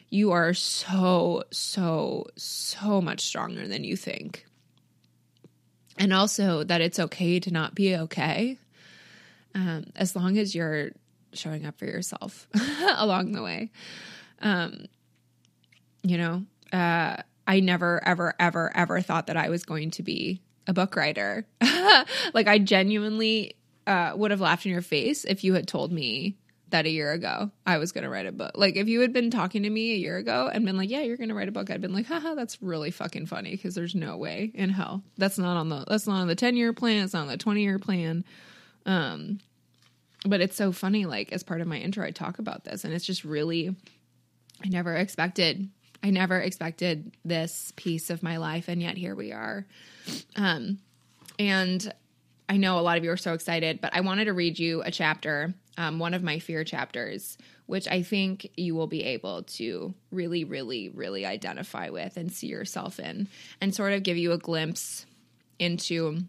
you 0.10 0.32
are 0.32 0.54
so 0.54 1.44
so 1.52 2.26
so 2.36 3.02
much 3.02 3.22
stronger 3.22 3.68
than 3.68 3.84
you 3.84 3.98
think. 3.98 4.46
And 5.98 6.14
also 6.14 6.64
that 6.64 6.82
it's 6.82 7.00
okay 7.00 7.40
to 7.40 7.52
not 7.52 7.76
be 7.76 7.96
okay. 7.96 8.60
Um, 9.54 9.86
as 9.96 10.16
long 10.16 10.38
as 10.38 10.54
you're 10.54 10.92
showing 11.34 11.66
up 11.66 11.78
for 11.80 11.86
yourself 11.86 12.48
along 12.98 13.32
the 13.32 13.42
way. 13.42 13.72
Um, 14.42 14.86
you 16.04 16.18
know, 16.18 16.44
uh, 16.72 17.18
I 17.48 17.60
never, 17.60 18.02
ever, 18.06 18.34
ever, 18.40 18.76
ever 18.76 19.02
thought 19.02 19.28
that 19.28 19.38
I 19.38 19.50
was 19.50 19.64
going 19.64 19.92
to 19.92 20.04
be 20.04 20.42
a 20.68 20.74
book 20.74 20.96
writer. 20.96 21.46
like, 22.34 22.48
I 22.48 22.60
genuinely 22.60 23.56
uh, 23.86 24.14
would 24.16 24.32
have 24.32 24.42
laughed 24.42 24.66
in 24.66 24.72
your 24.72 24.82
face 24.82 25.26
if 25.26 25.44
you 25.44 25.54
had 25.54 25.68
told 25.68 25.92
me 25.92 26.38
that 26.72 26.86
a 26.86 26.90
year 26.90 27.12
ago 27.12 27.52
I 27.66 27.78
was 27.78 27.92
going 27.92 28.04
to 28.04 28.10
write 28.10 28.26
a 28.26 28.32
book. 28.32 28.54
Like, 28.56 28.76
if 28.76 28.88
you 28.88 29.02
had 29.02 29.14
been 29.14 29.30
talking 29.30 29.64
to 29.64 29.70
me 29.70 29.94
a 29.94 29.98
year 29.98 30.18
ago 30.18 30.50
and 30.52 30.66
been 30.66 30.78
like, 30.78 30.90
yeah, 30.90 31.02
you're 31.02 31.18
going 31.18 31.30
to 31.30 31.36
write 31.36 31.48
a 31.48 31.52
book, 31.52 31.70
I'd 31.70 31.82
been 31.82 31.94
like, 31.94 32.08
haha, 32.08 32.34
that's 32.34 32.62
really 32.62 32.92
fucking 32.92 33.28
funny 33.28 33.52
because 33.52 33.76
there's 33.76 33.96
no 33.96 34.18
way 34.18 34.52
in 34.54 34.70
hell. 34.70 35.04
That's 35.18 35.38
not 35.38 35.58
on 35.58 35.70
the, 35.70 35.86
that's 35.88 36.08
not 36.08 36.22
on 36.22 36.28
the 36.28 36.36
10 36.36 36.58
year 36.58 36.74
plan. 36.74 37.04
It's 37.04 37.14
not 37.14 37.24
on 37.24 37.28
the 37.28 37.38
20 37.38 37.62
year 37.62 37.80
plan. 37.80 38.26
Um, 38.86 39.40
but 40.26 40.42
it's 40.42 40.56
so 40.56 40.72
funny, 40.72 41.06
like, 41.06 41.32
as 41.32 41.44
part 41.44 41.62
of 41.62 41.68
my 41.68 41.78
intro, 41.78 42.04
I 42.04 42.10
talk 42.10 42.40
about 42.40 42.64
this 42.64 42.84
and 42.84 42.94
it's 42.94 43.06
just 43.06 43.24
really, 43.24 43.76
I 44.64 44.70
never 44.70 44.96
expected 44.96 45.70
I 46.06 46.12
never 46.12 46.40
expected 46.40 47.18
this 47.26 47.74
piece 47.76 48.12
of 48.12 48.22
my 48.22 48.38
life, 48.38 48.68
and 48.68 48.80
yet 48.80 48.96
here 48.96 49.16
we 49.16 49.32
are. 49.32 49.66
Um, 50.36 50.78
and 51.40 51.92
I 52.48 52.58
know 52.58 52.78
a 52.78 52.82
lot 52.82 53.00
of 53.00 53.04
you 53.04 53.10
are 53.10 53.18
so 53.18 53.34
excited, 53.34 53.82
but 53.82 53.92
I 53.92 54.02
wanted 54.02 54.26
to 54.26 54.34
read 54.34 54.60
you 54.60 54.84
a 54.84 54.92
chapter, 54.92 55.56
um, 55.80 55.98
one 55.98 56.14
of 56.14 56.22
my 56.22 56.38
fear 56.38 56.64
chapters, 56.64 57.40
which 57.66 57.88
I 57.88 58.04
think 58.04 58.52
you 58.56 58.76
will 58.76 58.86
be 58.86 59.04
able 59.04 59.42
to 59.58 59.96
really, 60.12 60.44
really, 60.44 60.90
really 60.90 61.26
identify 61.26 61.90
with 61.90 62.18
and 62.18 62.32
see 62.32 62.48
yourself 62.50 63.00
in, 63.00 63.28
and 63.60 63.74
sort 63.74 63.94
of 63.94 64.04
give 64.04 64.16
you 64.16 64.32
a 64.32 64.38
glimpse 64.38 65.08
into 65.58 66.20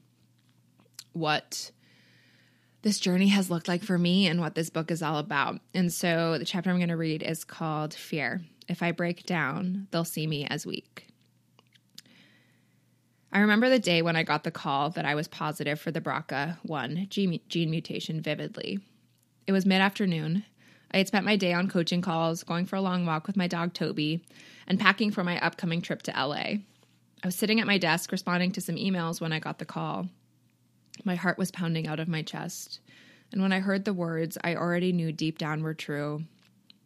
what 1.12 1.70
this 2.80 2.98
journey 2.98 3.28
has 3.28 3.50
looked 3.50 3.68
like 3.68 3.82
for 3.82 3.98
me 3.98 4.26
and 4.26 4.40
what 4.40 4.54
this 4.54 4.70
book 4.70 4.90
is 4.90 5.02
all 5.02 5.18
about. 5.18 5.60
And 5.74 5.92
so 5.92 6.38
the 6.38 6.46
chapter 6.46 6.70
I'm 6.70 6.78
going 6.78 6.88
to 6.88 6.96
read 6.96 7.22
is 7.22 7.44
called 7.44 7.92
Fear. 7.92 8.40
If 8.68 8.82
I 8.82 8.92
break 8.92 9.24
down, 9.24 9.86
they'll 9.90 10.04
see 10.04 10.26
me 10.26 10.46
as 10.46 10.66
weak. 10.66 11.06
I 13.32 13.40
remember 13.40 13.68
the 13.68 13.78
day 13.78 14.02
when 14.02 14.16
I 14.16 14.22
got 14.22 14.44
the 14.44 14.50
call 14.50 14.90
that 14.90 15.04
I 15.04 15.14
was 15.14 15.28
positive 15.28 15.78
for 15.80 15.90
the 15.90 16.00
BRCA1 16.00 17.08
gene 17.08 17.70
mutation 17.70 18.20
vividly. 18.20 18.80
It 19.46 19.52
was 19.52 19.66
mid 19.66 19.80
afternoon. 19.80 20.44
I 20.90 20.98
had 20.98 21.08
spent 21.08 21.26
my 21.26 21.36
day 21.36 21.52
on 21.52 21.68
coaching 21.68 22.00
calls, 22.00 22.44
going 22.44 22.66
for 22.66 22.76
a 22.76 22.80
long 22.80 23.04
walk 23.04 23.26
with 23.26 23.36
my 23.36 23.46
dog 23.46 23.74
Toby, 23.74 24.24
and 24.66 24.80
packing 24.80 25.10
for 25.10 25.24
my 25.24 25.38
upcoming 25.44 25.82
trip 25.82 26.02
to 26.02 26.12
LA. 26.12 26.60
I 27.22 27.26
was 27.26 27.34
sitting 27.34 27.60
at 27.60 27.66
my 27.66 27.78
desk 27.78 28.12
responding 28.12 28.52
to 28.52 28.60
some 28.60 28.76
emails 28.76 29.20
when 29.20 29.32
I 29.32 29.40
got 29.40 29.58
the 29.58 29.64
call. 29.64 30.08
My 31.04 31.16
heart 31.16 31.38
was 31.38 31.50
pounding 31.50 31.86
out 31.86 32.00
of 32.00 32.08
my 32.08 32.22
chest, 32.22 32.80
and 33.32 33.42
when 33.42 33.52
I 33.52 33.60
heard 33.60 33.84
the 33.84 33.92
words 33.92 34.38
I 34.42 34.54
already 34.54 34.92
knew 34.92 35.12
deep 35.12 35.38
down 35.38 35.62
were 35.62 35.74
true, 35.74 36.22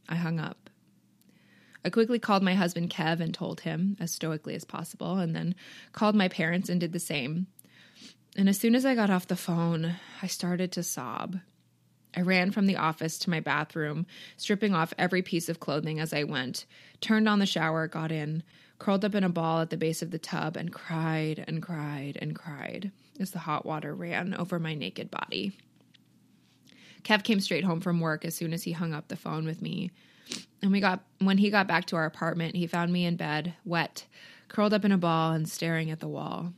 I 0.09 0.17
hung 0.17 0.41
up. 0.41 0.70
I 1.85 1.91
quickly 1.91 2.19
called 2.19 2.43
my 2.43 2.55
husband 2.55 2.91
Kev 2.91 3.21
and 3.21 3.33
told 3.33 3.61
him 3.61 3.97
as 3.99 4.13
stoically 4.13 4.55
as 4.55 4.65
possible, 4.65 5.19
and 5.19 5.35
then 5.35 5.55
called 5.93 6.15
my 6.15 6.29
parents 6.29 6.69
and 6.69 6.79
did 6.79 6.93
the 6.93 6.99
same. 6.99 7.47
And 8.37 8.49
as 8.49 8.59
soon 8.59 8.75
as 8.75 8.85
I 8.85 8.95
got 8.95 9.11
off 9.11 9.27
the 9.27 9.37
phone, 9.37 9.97
I 10.23 10.27
started 10.27 10.73
to 10.73 10.83
sob. 10.83 11.39
I 12.15 12.21
ran 12.21 12.51
from 12.51 12.67
the 12.67 12.77
office 12.77 13.19
to 13.21 13.31
my 13.31 13.41
bathroom, 13.41 14.07
stripping 14.37 14.75
off 14.75 14.93
every 14.99 15.23
piece 15.23 15.49
of 15.49 15.61
clothing 15.61 16.01
as 16.01 16.13
I 16.13 16.25
went, 16.25 16.67
turned 17.01 17.29
on 17.29 17.39
the 17.39 17.47
shower, 17.47 17.87
got 17.87 18.13
in, 18.13 18.43
curled 18.79 19.05
up 19.05 19.15
in 19.15 19.25
a 19.25 19.29
ball 19.29 19.61
at 19.61 19.71
the 19.71 19.77
base 19.77 20.03
of 20.03 20.11
the 20.11 20.19
tub, 20.19 20.57
and 20.57 20.73
cried 20.73 21.45
and 21.47 21.63
cried 21.63 22.19
and 22.21 22.35
cried 22.35 22.91
as 23.19 23.31
the 23.31 23.39
hot 23.39 23.65
water 23.65 23.95
ran 23.95 24.35
over 24.35 24.59
my 24.59 24.75
naked 24.75 25.11
body. 25.11 25.57
Kev 27.05 27.23
came 27.23 27.41
straight 27.41 27.65
home 27.65 27.81
from 27.81 28.01
work 28.01 28.25
as 28.25 28.35
soon 28.35 28.53
as 28.53 28.65
he 28.65 28.73
hung 28.73 28.93
up 28.93 29.09
the 29.09 29.17
phone 29.17 29.47
with 29.47 29.63
me 29.63 29.91
and 30.63 30.73
we 30.73 30.81
got 30.81 31.05
when 31.19 31.39
he 31.39 31.51
got 31.51 31.67
back 31.67 31.87
to 31.87 31.97
our 31.97 32.07
apartment, 32.07 32.57
he 32.57 32.67
found 32.67 32.93
me 32.93 33.05
in 33.05 33.17
bed, 33.17 33.55
wet, 33.65 34.07
curled 34.49 34.75
up 34.75 34.85
in 34.85 34.93
a 34.93 34.99
ball 34.99 35.33
and 35.33 35.49
staring 35.49 35.91
at 35.91 36.01
the 36.01 36.09
wall. 36.09 36.53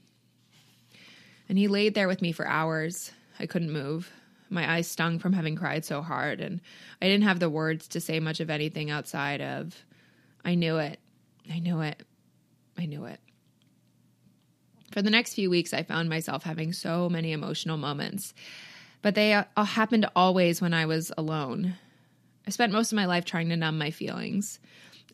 And 1.49 1.59
he 1.59 1.69
laid 1.69 1.95
there 1.95 2.09
with 2.09 2.23
me 2.23 2.33
for 2.33 2.47
hours. 2.47 3.13
I 3.39 3.47
couldn't 3.47 3.73
move. 3.73 4.11
My 4.49 4.71
eyes 4.71 4.87
stung 4.87 5.19
from 5.19 5.33
having 5.33 5.57
cried 5.57 5.85
so 5.85 6.03
hard, 6.03 6.41
and 6.41 6.61
I 7.01 7.07
didn't 7.07 7.25
have 7.25 7.41
the 7.41 7.49
words 7.49 7.89
to 7.89 8.01
say 8.01 8.21
much 8.21 8.41
of 8.41 8.51
anything 8.51 8.91
outside 8.91 9.41
of, 9.41 9.75
I 10.45 10.55
knew 10.57 10.77
it. 10.77 11.01
I 11.51 11.59
knew 11.59 11.81
it. 11.81 12.03
I 12.77 12.87
knew 12.87 13.07
it. 13.07 13.21
For 14.93 15.01
the 15.01 15.11
next 15.11 15.35
few 15.35 15.49
weeks, 15.49 15.73
I 15.73 15.83
found 15.83 16.11
myself 16.11 16.43
having 16.43 16.73
so 16.75 17.09
many 17.09 17.33
emotional 17.33 17.79
moments, 17.79 18.35
but 19.01 19.15
they 19.15 19.33
uh, 19.33 19.45
happened 19.57 20.07
always 20.15 20.61
when 20.61 20.75
I 20.75 20.85
was 20.85 21.11
alone. 21.17 21.77
I 22.47 22.51
spent 22.51 22.73
most 22.73 22.93
of 22.93 22.97
my 22.97 23.07
life 23.07 23.25
trying 23.25 23.49
to 23.51 23.57
numb 23.57 23.79
my 23.79 23.91
feelings. 23.91 24.59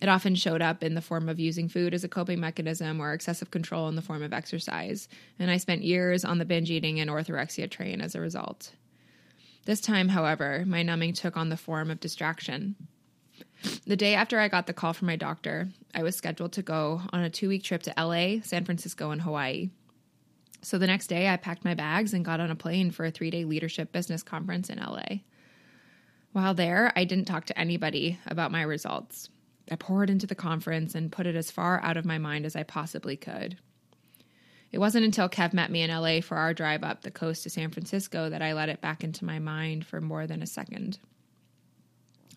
It 0.00 0.08
often 0.08 0.35
showed 0.35 0.62
up 0.62 0.82
in 0.82 0.94
the 0.94 1.00
form 1.00 1.28
of 1.28 1.40
using 1.40 1.68
food 1.68 1.92
as 1.92 2.04
a 2.04 2.08
coping 2.08 2.40
mechanism 2.40 3.00
or 3.00 3.12
excessive 3.12 3.50
control 3.50 3.88
in 3.88 3.97
the 3.97 4.02
form 4.02 4.23
of 4.23 4.32
exercise, 4.32 5.08
and 5.38 5.50
I 5.50 5.56
spent 5.56 5.82
years 5.82 6.25
on 6.25 6.38
the 6.38 6.44
binge 6.44 6.70
eating 6.70 7.00
and 7.00 7.11
orthorexia 7.11 7.68
train 7.68 8.00
as 8.00 8.14
a 8.14 8.20
result. 8.20 8.73
This 9.64 9.80
time, 9.80 10.08
however, 10.08 10.64
my 10.66 10.82
numbing 10.82 11.12
took 11.12 11.37
on 11.37 11.49
the 11.49 11.56
form 11.56 11.90
of 11.90 12.00
distraction. 12.00 12.76
The 13.87 13.97
day 13.97 14.14
after 14.14 14.38
I 14.38 14.49
got 14.49 14.66
the 14.66 14.73
call 14.73 14.92
from 14.92 15.06
my 15.06 15.16
doctor, 15.16 15.68
I 15.94 16.02
was 16.02 16.16
scheduled 16.16 16.52
to 16.52 16.62
go 16.62 17.02
on 17.12 17.23
a 17.23 17.30
two 17.30 17.49
week 17.49 17.64
trip 17.64 17.82
to 17.82 17.94
LA, 17.99 18.40
San 18.42 18.64
Francisco, 18.64 19.11
and 19.11 19.23
Hawaii. 19.23 19.70
So 20.62 20.78
the 20.78 20.87
next 20.87 21.08
day, 21.08 21.28
I 21.28 21.37
packed 21.37 21.64
my 21.64 21.75
bags 21.75 22.14
and 22.14 22.25
got 22.25 22.40
on 22.40 22.50
a 22.50 22.56
plane 22.56 22.90
for 22.90 23.04
a 23.04 23.11
three 23.11 23.30
day 23.30 23.44
leadership 23.44 23.92
business 23.92 24.23
conference 24.23 24.70
in 24.70 24.78
LA. 24.78 25.18
While 26.32 26.54
there, 26.54 26.92
I 26.94 27.04
didn't 27.04 27.25
talk 27.26 27.47
to 27.47 27.58
anybody 27.58 28.18
about 28.26 28.52
my 28.52 28.62
results. 28.62 29.28
I 29.70 29.76
poured 29.76 30.11
into 30.11 30.26
the 30.26 30.35
conference 30.35 30.94
and 30.94 31.12
put 31.12 31.26
it 31.26 31.37
as 31.37 31.50
far 31.50 31.82
out 31.82 31.97
of 31.97 32.04
my 32.04 32.18
mind 32.18 32.47
as 32.47 32.56
I 32.56 32.62
possibly 32.62 33.16
could. 33.16 33.58
It 34.70 34.78
wasn't 34.78 35.06
until 35.06 35.28
Kev 35.28 35.52
met 35.52 35.70
me 35.70 35.82
in 35.82 35.90
LA 35.90 36.20
for 36.20 36.37
our 36.37 36.52
drive 36.52 36.85
up 36.85 37.02
the 37.02 37.11
coast 37.11 37.42
to 37.44 37.50
San 37.50 37.70
Francisco 37.70 38.28
that 38.28 38.42
I 38.42 38.52
let 38.52 38.68
it 38.68 38.80
back 38.80 39.02
into 39.02 39.25
my 39.25 39.38
mind 39.38 39.87
for 39.87 40.00
more 40.00 40.26
than 40.26 40.42
a 40.42 40.47
second. 40.47 40.99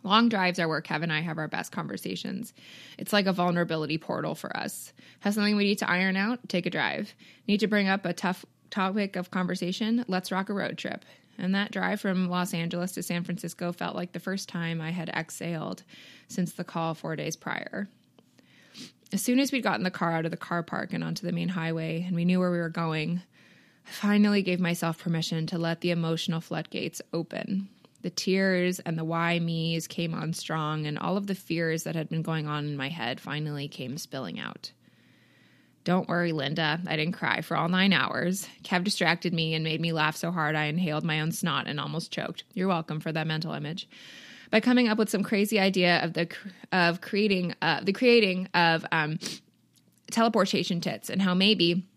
Long 0.04 0.30
drives 0.30 0.58
are 0.58 0.68
where 0.68 0.82
Kev 0.82 1.04
and 1.04 1.14
I 1.14 1.22
have 1.22 1.38
our 1.38 1.48
best 1.48 1.72
conversations. 1.72 2.54
It's 2.98 3.14
like 3.14 3.28
a 3.28 3.34
vulnerability 3.34 3.98
portal 3.98 4.34
for 4.34 4.56
us. 4.56 4.94
Have 5.20 5.34
something 5.34 5.56
we 5.56 5.66
need 5.66 5.80
to 5.80 5.90
iron 5.90 6.16
out? 6.16 6.40
Take 6.48 6.66
a 6.66 6.72
drive. 6.72 7.14
Need 7.48 7.60
to 7.60 7.68
bring 7.68 7.88
up 7.88 8.06
a 8.06 8.14
tough 8.14 8.46
topic 8.72 9.16
of 9.16 9.30
conversation? 9.30 10.04
Let's 10.08 10.32
rock 10.32 10.50
a 10.50 10.54
road 10.54 10.78
trip. 10.78 11.06
And 11.42 11.56
that 11.56 11.72
drive 11.72 12.00
from 12.00 12.30
Los 12.30 12.54
Angeles 12.54 12.92
to 12.92 13.02
San 13.02 13.24
Francisco 13.24 13.72
felt 13.72 13.96
like 13.96 14.12
the 14.12 14.20
first 14.20 14.48
time 14.48 14.80
I 14.80 14.92
had 14.92 15.10
exhaled 15.10 15.82
since 16.28 16.54
the 16.54 16.64
call 16.64 16.94
four 16.94 17.16
days 17.16 17.36
prior. 17.36 17.90
As 19.12 19.24
soon 19.24 19.40
as 19.40 19.52
we'd 19.52 19.64
gotten 19.64 19.84
the 19.84 19.90
car 19.90 20.12
out 20.12 20.26
of 20.26 20.32
the 20.32 20.38
car 20.38 20.62
park 20.62 20.94
and 20.94 21.04
onto 21.04 21.26
the 21.26 21.34
main 21.34 21.50
highway 21.50 22.04
and 22.06 22.16
we 22.16 22.26
knew 22.26 22.40
where 22.40 22.52
we 22.52 22.60
were 22.60 22.70
going, 22.70 23.24
I 23.88 23.90
finally 23.90 24.44
gave 24.44 24.60
myself 24.60 25.00
permission 25.00 25.48
to 25.48 25.58
let 25.58 25.82
the 25.82 25.90
emotional 25.90 26.42
floodgates 26.42 27.02
open. 27.12 27.70
The 28.04 28.12
tears 28.12 28.80
and 28.80 28.96
the 28.96 29.04
why 29.04 29.40
me's 29.40 29.88
came 29.88 30.14
on 30.14 30.34
strong, 30.34 30.86
and 30.86 30.98
all 30.98 31.18
of 31.18 31.26
the 31.26 31.36
fears 31.36 31.84
that 31.84 31.96
had 31.96 32.10
been 32.10 32.22
going 32.22 32.48
on 32.48 32.66
in 32.66 32.78
my 32.78 32.90
head 32.90 33.20
finally 33.20 33.68
came 33.68 33.98
spilling 33.98 34.40
out. 34.40 34.74
Don't 35.84 36.08
worry, 36.08 36.32
Linda. 36.32 36.80
I 36.86 36.96
didn't 36.96 37.14
cry 37.14 37.42
for 37.42 37.58
all 37.58 37.68
nine 37.68 37.92
hours. 37.92 38.48
Kev 38.64 38.84
distracted 38.84 39.34
me 39.34 39.56
and 39.56 39.64
made 39.64 39.82
me 39.82 39.94
laugh 39.94 40.16
so 40.16 40.32
hard 40.32 40.56
I 40.56 40.66
inhaled 40.66 41.04
my 41.04 41.22
own 41.22 41.32
snot 41.32 41.68
and 41.68 41.80
almost 41.80 42.12
choked. 42.12 42.44
You're 42.54 42.68
welcome 42.68 43.00
for 43.00 43.12
that 43.12 43.26
mental 43.26 43.54
image. 43.54 43.90
By 44.52 44.60
coming 44.60 44.90
up 44.90 44.98
with 44.98 45.10
some 45.10 45.24
crazy 45.24 45.60
idea 45.60 46.04
of 46.04 46.14
the 46.14 46.30
of 46.72 47.02
creating 47.02 47.56
uh, 47.62 47.82
the 47.82 47.94
creating 47.94 48.48
of 48.54 48.86
um, 48.92 49.18
teleportation 50.12 50.82
tits 50.82 51.10
and 51.10 51.22
how 51.22 51.34
maybe 51.34 51.88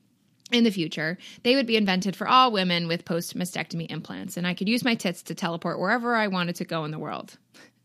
in 0.53 0.64
the 0.64 0.71
future, 0.71 1.19
they 1.43 1.57
would 1.57 1.67
be 1.67 1.76
invented 1.76 2.14
for 2.14 2.29
all 2.29 2.53
women 2.53 2.87
with 2.87 3.05
post 3.05 3.37
mastectomy 3.37 3.91
implants, 3.91 4.37
and 4.37 4.47
I 4.47 4.55
could 4.55 4.69
use 4.69 4.85
my 4.85 4.95
tits 4.95 5.23
to 5.25 5.35
teleport 5.35 5.81
wherever 5.81 6.14
I 6.14 6.29
wanted 6.29 6.57
to 6.57 6.64
go 6.64 6.85
in 6.85 6.91
the 6.91 6.99
world. 6.99 7.37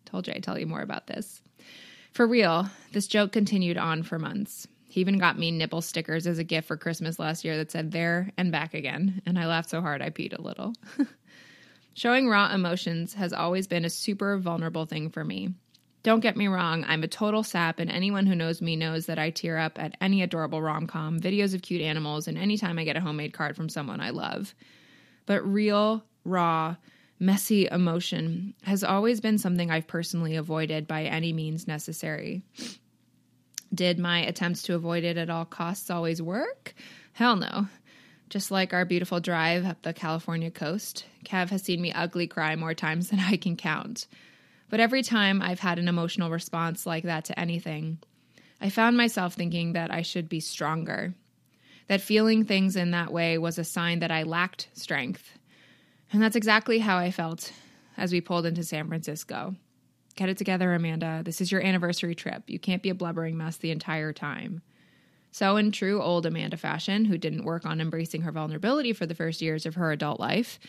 Told 0.06 0.28
you 0.28 0.34
I'd 0.34 0.44
tell 0.44 0.60
you 0.60 0.68
more 0.68 0.82
about 0.82 1.08
this. 1.08 1.42
For 2.12 2.28
real, 2.28 2.70
this 2.92 3.08
joke 3.08 3.32
continued 3.32 3.78
on 3.78 4.04
for 4.04 4.20
months. 4.20 4.68
He 4.90 5.02
even 5.02 5.20
got 5.20 5.38
me 5.38 5.52
nipple 5.52 5.84
stickers 5.84 6.26
as 6.26 6.40
a 6.40 6.44
gift 6.44 6.68
for 6.68 6.76
Christmas 6.76 7.20
last 7.20 7.46
year 7.46 7.56
that 7.58 7.72
said 7.72 7.92
there 7.92 8.32
and 8.38 8.52
back 8.52 8.74
again, 8.74 9.22
and 9.26 9.38
I 9.38 9.46
laughed 9.46 9.70
so 9.70 9.82
hard 9.82 10.02
I 10.02 10.10
peed 10.10 10.38
a 10.38 10.42
little. 10.42 10.74
Showing 11.94 12.28
raw 12.28 12.52
emotions 12.52 13.14
has 13.14 13.32
always 13.32 13.68
been 13.68 13.86
a 13.86 13.90
super 13.90 14.38
vulnerable 14.40 14.88
thing 14.88 15.12
for 15.12 15.24
me. 15.24 15.54
Don't 16.02 16.22
get 16.22 16.36
me 16.36 16.48
wrong, 16.48 16.86
I'm 16.88 17.04
a 17.04 17.08
total 17.08 17.44
sap, 17.44 17.80
and 17.80 17.92
anyone 17.92 18.26
who 18.26 18.34
knows 18.34 18.64
me 18.64 18.76
knows 18.76 19.06
that 19.06 19.20
I 19.20 19.30
tear 19.30 19.60
up 19.60 19.78
at 19.78 19.96
any 20.02 20.24
adorable 20.24 20.62
rom 20.62 20.88
com, 20.88 21.20
videos 21.20 21.54
of 21.54 21.62
cute 21.62 21.82
animals, 21.82 22.28
and 22.28 22.38
anytime 22.38 22.80
I 22.80 22.84
get 22.84 22.98
a 22.98 23.02
homemade 23.02 23.34
card 23.34 23.56
from 23.56 23.70
someone 23.70 24.02
I 24.02 24.10
love. 24.10 24.56
But 25.28 25.46
real, 25.46 26.04
raw, 26.26 26.78
messy 27.20 27.68
emotion 27.68 28.56
has 28.64 28.84
always 28.84 29.22
been 29.22 29.38
something 29.38 29.70
I've 29.70 29.86
personally 29.86 30.36
avoided 30.36 30.88
by 30.88 31.04
any 31.04 31.32
means 31.32 31.68
necessary. 31.68 32.42
Did 33.74 34.00
my 34.00 34.20
attempts 34.20 34.64
to 34.64 34.76
avoid 34.76 35.04
it 35.04 35.18
at 35.18 35.30
all 35.30 35.46
costs 35.46 35.90
always 35.90 36.22
work? 36.22 36.74
Hell 37.14 37.36
no. 37.36 37.68
Just 38.30 38.52
like 38.52 38.74
our 38.74 38.86
beautiful 38.86 39.20
drive 39.20 39.66
up 39.66 39.82
the 39.82 39.94
California 39.94 40.52
coast, 40.52 41.06
Kev 41.26 41.50
has 41.50 41.64
seen 41.64 41.82
me 41.82 41.92
ugly 41.92 42.28
cry 42.28 42.56
more 42.56 42.74
times 42.74 43.10
than 43.10 43.20
I 43.20 43.38
can 43.38 43.56
count. 43.58 44.08
But 44.70 44.80
every 44.80 45.02
time 45.02 45.42
I've 45.42 45.60
had 45.60 45.80
an 45.80 45.88
emotional 45.88 46.30
response 46.30 46.86
like 46.86 47.04
that 47.06 47.26
to 47.26 47.40
anything, 47.40 47.98
I 48.62 48.70
found 48.70 48.98
myself 48.98 49.34
thinking 49.34 49.74
that 49.74 49.92
I 49.92 50.04
should 50.04 50.30
be 50.30 50.40
stronger. 50.40 51.16
That 51.88 52.02
feeling 52.02 52.46
things 52.46 52.76
in 52.76 52.92
that 52.92 53.12
way 53.12 53.38
was 53.40 53.58
a 53.58 53.64
sign 53.64 54.00
that 54.00 54.12
I 54.12 54.24
lacked 54.24 54.70
strength. 54.74 55.38
And 56.12 56.22
that's 56.22 56.36
exactly 56.36 56.80
how 56.80 56.98
I 56.98 57.10
felt 57.10 57.52
as 57.98 58.12
we 58.12 58.22
pulled 58.22 58.46
into 58.46 58.64
San 58.64 58.88
Francisco. 58.88 59.56
Get 60.20 60.28
it 60.28 60.38
together, 60.38 60.74
Amanda. 60.74 61.22
This 61.24 61.40
is 61.40 61.50
your 61.50 61.66
anniversary 61.66 62.14
trip. 62.14 62.44
You 62.48 62.60
can't 62.60 62.84
be 62.84 62.90
a 62.90 62.94
blubbering 62.94 63.38
mess 63.38 63.56
the 63.56 63.72
entire 63.72 64.12
time. 64.12 64.62
So, 65.32 65.56
in 65.56 65.72
true 65.72 66.02
old 66.02 66.26
Amanda 66.26 66.58
fashion, 66.58 67.06
who 67.06 67.18
didn't 67.18 67.46
work 67.46 67.66
on 67.66 67.80
embracing 67.80 68.24
her 68.24 68.32
vulnerability 68.34 68.92
for 68.92 69.06
the 69.06 69.16
first 69.16 69.42
years 69.42 69.66
of 69.66 69.76
her 69.76 69.94
adult 69.94 70.20
life, 70.20 70.60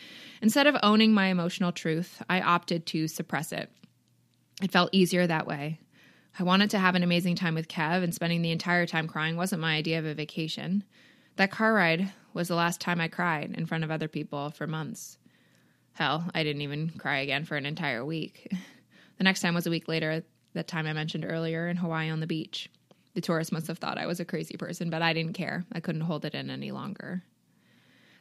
instead 0.41 0.67
of 0.67 0.77
owning 0.81 1.13
my 1.13 1.25
emotional 1.25 1.73
truth, 1.73 2.23
I 2.29 2.39
opted 2.39 2.85
to 2.85 3.09
suppress 3.09 3.51
it. 3.51 3.69
It 4.63 4.71
felt 4.71 4.87
easier 4.93 5.27
that 5.27 5.47
way. 5.47 5.81
I 6.39 6.43
wanted 6.43 6.69
to 6.69 6.79
have 6.79 6.95
an 6.95 7.03
amazing 7.03 7.35
time 7.35 7.55
with 7.55 7.67
Kev, 7.67 8.05
and 8.05 8.15
spending 8.15 8.41
the 8.41 8.51
entire 8.51 8.85
time 8.85 9.09
crying 9.09 9.35
wasn't 9.35 9.61
my 9.61 9.75
idea 9.75 9.99
of 9.99 10.05
a 10.05 10.13
vacation. 10.13 10.85
That 11.35 11.51
car 11.51 11.73
ride 11.73 12.13
was 12.33 12.47
the 12.47 12.55
last 12.55 12.79
time 12.79 13.01
I 13.01 13.09
cried 13.09 13.53
in 13.57 13.65
front 13.65 13.83
of 13.83 13.91
other 13.91 14.07
people 14.07 14.51
for 14.51 14.65
months. 14.65 15.17
Hell, 15.91 16.29
I 16.33 16.43
didn't 16.43 16.61
even 16.61 16.91
cry 16.91 17.17
again 17.17 17.43
for 17.43 17.57
an 17.57 17.65
entire 17.65 18.05
week. 18.05 18.49
The 19.21 19.25
next 19.25 19.41
time 19.41 19.53
was 19.53 19.67
a 19.67 19.69
week 19.69 19.87
later, 19.87 20.23
that 20.55 20.67
time 20.67 20.87
I 20.87 20.93
mentioned 20.93 21.25
earlier 21.29 21.67
in 21.67 21.77
Hawaii 21.77 22.09
on 22.09 22.21
the 22.21 22.25
beach. 22.25 22.71
The 23.13 23.21
tourists 23.21 23.51
must 23.51 23.67
have 23.67 23.77
thought 23.77 23.99
I 23.99 24.07
was 24.07 24.19
a 24.19 24.25
crazy 24.25 24.57
person, 24.57 24.89
but 24.89 25.03
I 25.03 25.13
didn't 25.13 25.33
care. 25.33 25.63
I 25.71 25.79
couldn't 25.79 26.01
hold 26.01 26.25
it 26.25 26.33
in 26.33 26.49
any 26.49 26.71
longer. 26.71 27.21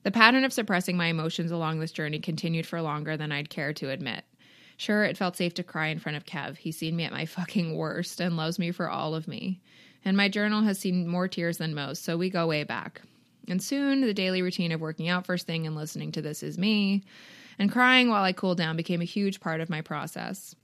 The 0.03 0.11
pattern 0.11 0.45
of 0.45 0.53
suppressing 0.53 0.99
my 0.99 1.07
emotions 1.07 1.53
along 1.53 1.81
this 1.81 1.91
journey 1.91 2.19
continued 2.19 2.67
for 2.67 2.83
longer 2.83 3.17
than 3.17 3.33
I'd 3.33 3.49
care 3.49 3.73
to 3.73 3.89
admit. 3.89 4.25
Sure, 4.77 5.03
it 5.03 5.17
felt 5.17 5.39
safe 5.39 5.55
to 5.55 5.63
cry 5.63 5.87
in 5.87 6.01
front 6.01 6.19
of 6.19 6.27
Kev. 6.27 6.59
He's 6.59 6.77
seen 6.77 6.97
me 6.97 7.05
at 7.05 7.13
my 7.13 7.25
fucking 7.25 7.75
worst 7.79 8.21
and 8.21 8.37
loves 8.37 8.59
me 8.59 8.71
for 8.71 8.91
all 8.91 9.15
of 9.15 9.27
me. 9.27 9.63
And 10.05 10.19
my 10.19 10.29
journal 10.29 10.61
has 10.65 10.79
seen 10.79 11.09
more 11.09 11.29
tears 11.29 11.57
than 11.57 11.75
most, 11.75 12.05
so 12.05 12.19
we 12.19 12.29
go 12.29 12.47
way 12.47 12.65
back. 12.65 13.01
And 13.49 13.63
soon, 13.63 14.03
the 14.03 14.13
daily 14.13 14.43
routine 14.43 14.71
of 14.71 14.83
working 14.83 15.09
out 15.09 15.25
first 15.25 15.47
thing 15.47 15.67
and 15.67 15.75
listening 15.75 16.13
to 16.13 16.21
This 16.21 16.43
Is 16.43 16.59
Me 16.59 17.05
and 17.59 17.73
crying 17.73 18.11
while 18.11 18.23
I 18.23 18.35
cool 18.35 18.55
down 18.55 18.77
became 18.77 19.01
a 19.01 19.07
huge 19.07 19.41
part 19.41 19.63
of 19.63 19.71
my 19.71 19.81
process. 19.81 20.55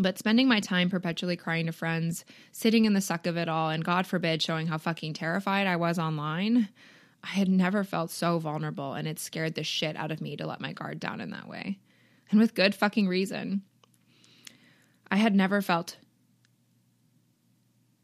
But 0.00 0.18
spending 0.18 0.48
my 0.48 0.60
time 0.60 0.88
perpetually 0.88 1.36
crying 1.36 1.66
to 1.66 1.72
friends, 1.72 2.24
sitting 2.52 2.86
in 2.86 2.94
the 2.94 3.00
suck 3.00 3.26
of 3.26 3.36
it 3.36 3.48
all, 3.48 3.70
and 3.70 3.84
God 3.84 4.06
forbid 4.06 4.42
showing 4.42 4.66
how 4.66 4.78
fucking 4.78 5.12
terrified 5.12 5.66
I 5.66 5.76
was 5.76 5.98
online, 5.98 6.68
I 7.22 7.28
had 7.28 7.48
never 7.48 7.84
felt 7.84 8.10
so 8.10 8.38
vulnerable, 8.38 8.94
and 8.94 9.06
it 9.06 9.18
scared 9.18 9.54
the 9.54 9.62
shit 9.62 9.96
out 9.96 10.10
of 10.10 10.20
me 10.20 10.36
to 10.36 10.46
let 10.46 10.60
my 10.60 10.72
guard 10.72 11.00
down 11.00 11.20
in 11.20 11.30
that 11.30 11.48
way 11.48 11.78
and 12.30 12.40
with 12.40 12.54
good 12.54 12.74
fucking 12.74 13.08
reason. 13.08 13.62
I 15.10 15.16
had 15.16 15.34
never 15.34 15.60
felt. 15.60 15.96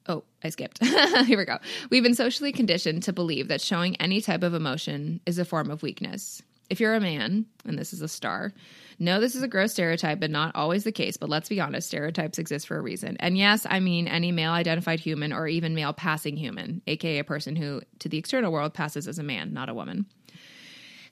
Oh, 0.08 0.24
I 0.42 0.50
skipped. 0.50 0.84
Here 1.24 1.38
we 1.38 1.44
go. 1.44 1.58
We've 1.90 2.02
been 2.02 2.14
socially 2.14 2.52
conditioned 2.52 3.04
to 3.04 3.12
believe 3.12 3.48
that 3.48 3.60
showing 3.60 3.96
any 3.96 4.20
type 4.20 4.42
of 4.42 4.54
emotion 4.54 5.20
is 5.26 5.38
a 5.38 5.44
form 5.44 5.70
of 5.70 5.82
weakness. 5.82 6.42
If 6.68 6.80
you're 6.80 6.94
a 6.94 7.00
man, 7.00 7.46
and 7.64 7.78
this 7.78 7.92
is 7.92 8.02
a 8.02 8.08
star, 8.08 8.52
no, 8.98 9.20
this 9.20 9.34
is 9.34 9.42
a 9.42 9.48
gross 9.48 9.72
stereotype, 9.72 10.20
but 10.20 10.30
not 10.30 10.56
always 10.56 10.84
the 10.84 10.92
case. 10.92 11.16
But 11.16 11.28
let's 11.28 11.48
be 11.48 11.60
honest, 11.60 11.88
stereotypes 11.88 12.38
exist 12.38 12.66
for 12.66 12.76
a 12.76 12.80
reason. 12.80 13.16
And 13.20 13.36
yes, 13.36 13.66
I 13.68 13.78
mean 13.78 14.08
any 14.08 14.32
male 14.32 14.52
identified 14.52 15.00
human 15.00 15.32
or 15.32 15.46
even 15.46 15.74
male 15.74 15.92
passing 15.92 16.36
human, 16.36 16.82
aka 16.86 17.18
a 17.18 17.24
person 17.24 17.56
who 17.56 17.82
to 18.00 18.08
the 18.08 18.18
external 18.18 18.52
world 18.52 18.74
passes 18.74 19.06
as 19.06 19.18
a 19.18 19.22
man, 19.22 19.52
not 19.52 19.68
a 19.68 19.74
woman. 19.74 20.06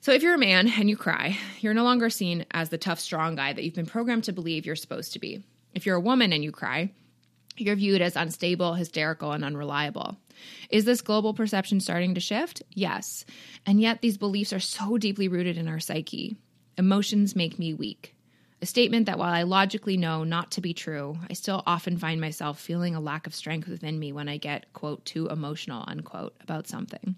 So 0.01 0.11
if 0.11 0.21
you're 0.21 0.35
a 0.35 0.39
man 0.39 0.67
and 0.67 0.89
you 0.89 0.97
cry, 0.97 1.37
you're 1.61 1.73
no 1.73 1.83
longer 1.83 2.09
seen 2.09 2.45
as 2.51 2.69
the 2.69 2.77
tough, 2.77 2.99
strong 2.99 3.35
guy 3.35 3.53
that 3.53 3.63
you've 3.63 3.73
been 3.73 3.85
programmed 3.85 4.25
to 4.25 4.33
believe 4.33 4.65
you're 4.65 4.75
supposed 4.75 5.13
to 5.13 5.19
be. 5.19 5.43
If 5.73 5.85
you're 5.85 5.95
a 5.95 6.01
woman 6.01 6.31
and 6.31 6.43
you 6.43 6.51
cry, 6.51 6.91
you're 7.57 7.75
viewed 7.75 8.01
as 8.01 8.15
unstable, 8.15 8.73
hysterical, 8.73 9.31
and 9.31 9.43
unreliable. 9.43 10.17
Is 10.69 10.85
this 10.85 11.01
global 11.01 11.33
perception 11.33 11.79
starting 11.79 12.15
to 12.15 12.21
shift? 12.21 12.61
Yes. 12.73 13.25
And 13.65 13.79
yet, 13.79 14.01
these 14.01 14.17
beliefs 14.17 14.53
are 14.53 14.59
so 14.59 14.97
deeply 14.97 15.27
rooted 15.27 15.57
in 15.57 15.67
our 15.67 15.79
psyche. 15.79 16.35
Emotions 16.77 17.35
make 17.35 17.57
me 17.57 17.73
weak. 17.73 18.15
A 18.61 18.65
statement 18.65 19.05
that, 19.05 19.19
while 19.19 19.33
I 19.33 19.43
logically 19.43 19.97
know 19.97 20.23
not 20.23 20.51
to 20.51 20.61
be 20.61 20.73
true, 20.73 21.17
I 21.29 21.33
still 21.33 21.61
often 21.65 21.97
find 21.97 22.19
myself 22.19 22.59
feeling 22.59 22.95
a 22.95 23.01
lack 23.01 23.27
of 23.27 23.35
strength 23.35 23.67
within 23.67 23.99
me 23.99 24.11
when 24.11 24.27
I 24.27 24.37
get, 24.37 24.71
quote, 24.73 25.05
too 25.05 25.27
emotional, 25.27 25.83
unquote, 25.87 26.35
about 26.41 26.67
something. 26.67 27.15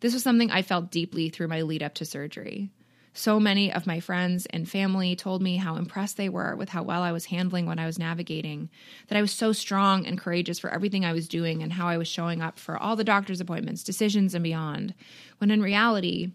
This 0.00 0.14
was 0.14 0.22
something 0.22 0.50
I 0.50 0.62
felt 0.62 0.90
deeply 0.90 1.30
through 1.30 1.48
my 1.48 1.62
lead 1.62 1.82
up 1.82 1.94
to 1.94 2.04
surgery. 2.04 2.70
So 3.16 3.40
many 3.40 3.72
of 3.72 3.86
my 3.86 3.98
friends 3.98 4.44
and 4.50 4.68
family 4.68 5.16
told 5.16 5.40
me 5.40 5.56
how 5.56 5.76
impressed 5.76 6.18
they 6.18 6.28
were 6.28 6.54
with 6.54 6.68
how 6.68 6.82
well 6.82 7.02
I 7.02 7.12
was 7.12 7.24
handling 7.24 7.64
what 7.64 7.78
I 7.78 7.86
was 7.86 7.98
navigating, 7.98 8.68
that 9.08 9.16
I 9.16 9.22
was 9.22 9.32
so 9.32 9.52
strong 9.52 10.06
and 10.06 10.20
courageous 10.20 10.58
for 10.58 10.68
everything 10.68 11.02
I 11.02 11.14
was 11.14 11.26
doing, 11.26 11.62
and 11.62 11.72
how 11.72 11.88
I 11.88 11.96
was 11.96 12.08
showing 12.08 12.42
up 12.42 12.58
for 12.58 12.76
all 12.76 12.94
the 12.94 13.04
doctor's 13.04 13.40
appointments, 13.40 13.82
decisions, 13.82 14.34
and 14.34 14.42
beyond. 14.42 14.92
When 15.38 15.50
in 15.50 15.62
reality, 15.62 16.32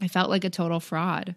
I 0.00 0.06
felt 0.06 0.30
like 0.30 0.44
a 0.44 0.48
total 0.48 0.78
fraud. 0.78 1.34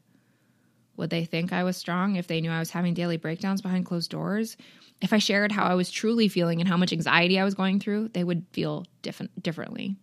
Would 0.97 1.09
they 1.09 1.25
think 1.25 1.51
I 1.51 1.63
was 1.63 1.75
strong 1.75 2.15
if 2.15 2.27
they 2.27 2.39
knew 2.39 2.51
I 2.51 2.59
was 2.59 2.69
having 2.69 2.93
daily 2.93 3.17
breakdowns 3.17 3.63
behind 3.63 3.87
closed 3.87 4.11
doors? 4.11 4.55
If 5.01 5.13
I 5.13 5.17
shared 5.17 5.51
how 5.51 5.63
I 5.63 5.73
was 5.73 5.89
truly 5.89 6.27
feeling 6.27 6.59
and 6.59 6.69
how 6.69 6.77
much 6.77 6.93
anxiety 6.93 7.39
I 7.39 7.43
was 7.43 7.55
going 7.55 7.79
through, 7.79 8.09
they 8.09 8.23
would 8.23 8.45
feel 8.51 8.85
different, 9.01 9.41
differently. 9.41 9.95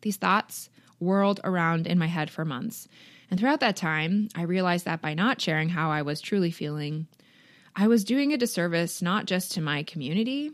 These 0.00 0.16
thoughts 0.16 0.70
whirled 0.98 1.40
around 1.44 1.86
in 1.86 1.98
my 1.98 2.06
head 2.06 2.30
for 2.30 2.46
months. 2.46 2.88
And 3.30 3.38
throughout 3.40 3.60
that 3.60 3.76
time, 3.76 4.28
I 4.34 4.42
realized 4.42 4.84
that 4.84 5.02
by 5.02 5.14
not 5.14 5.40
sharing 5.40 5.68
how 5.68 5.90
I 5.90 6.02
was 6.02 6.20
truly 6.20 6.50
feeling, 6.50 7.06
I 7.74 7.88
was 7.88 8.04
doing 8.04 8.32
a 8.32 8.38
disservice 8.38 9.02
not 9.02 9.26
just 9.26 9.52
to 9.52 9.60
my 9.60 9.82
community, 9.82 10.52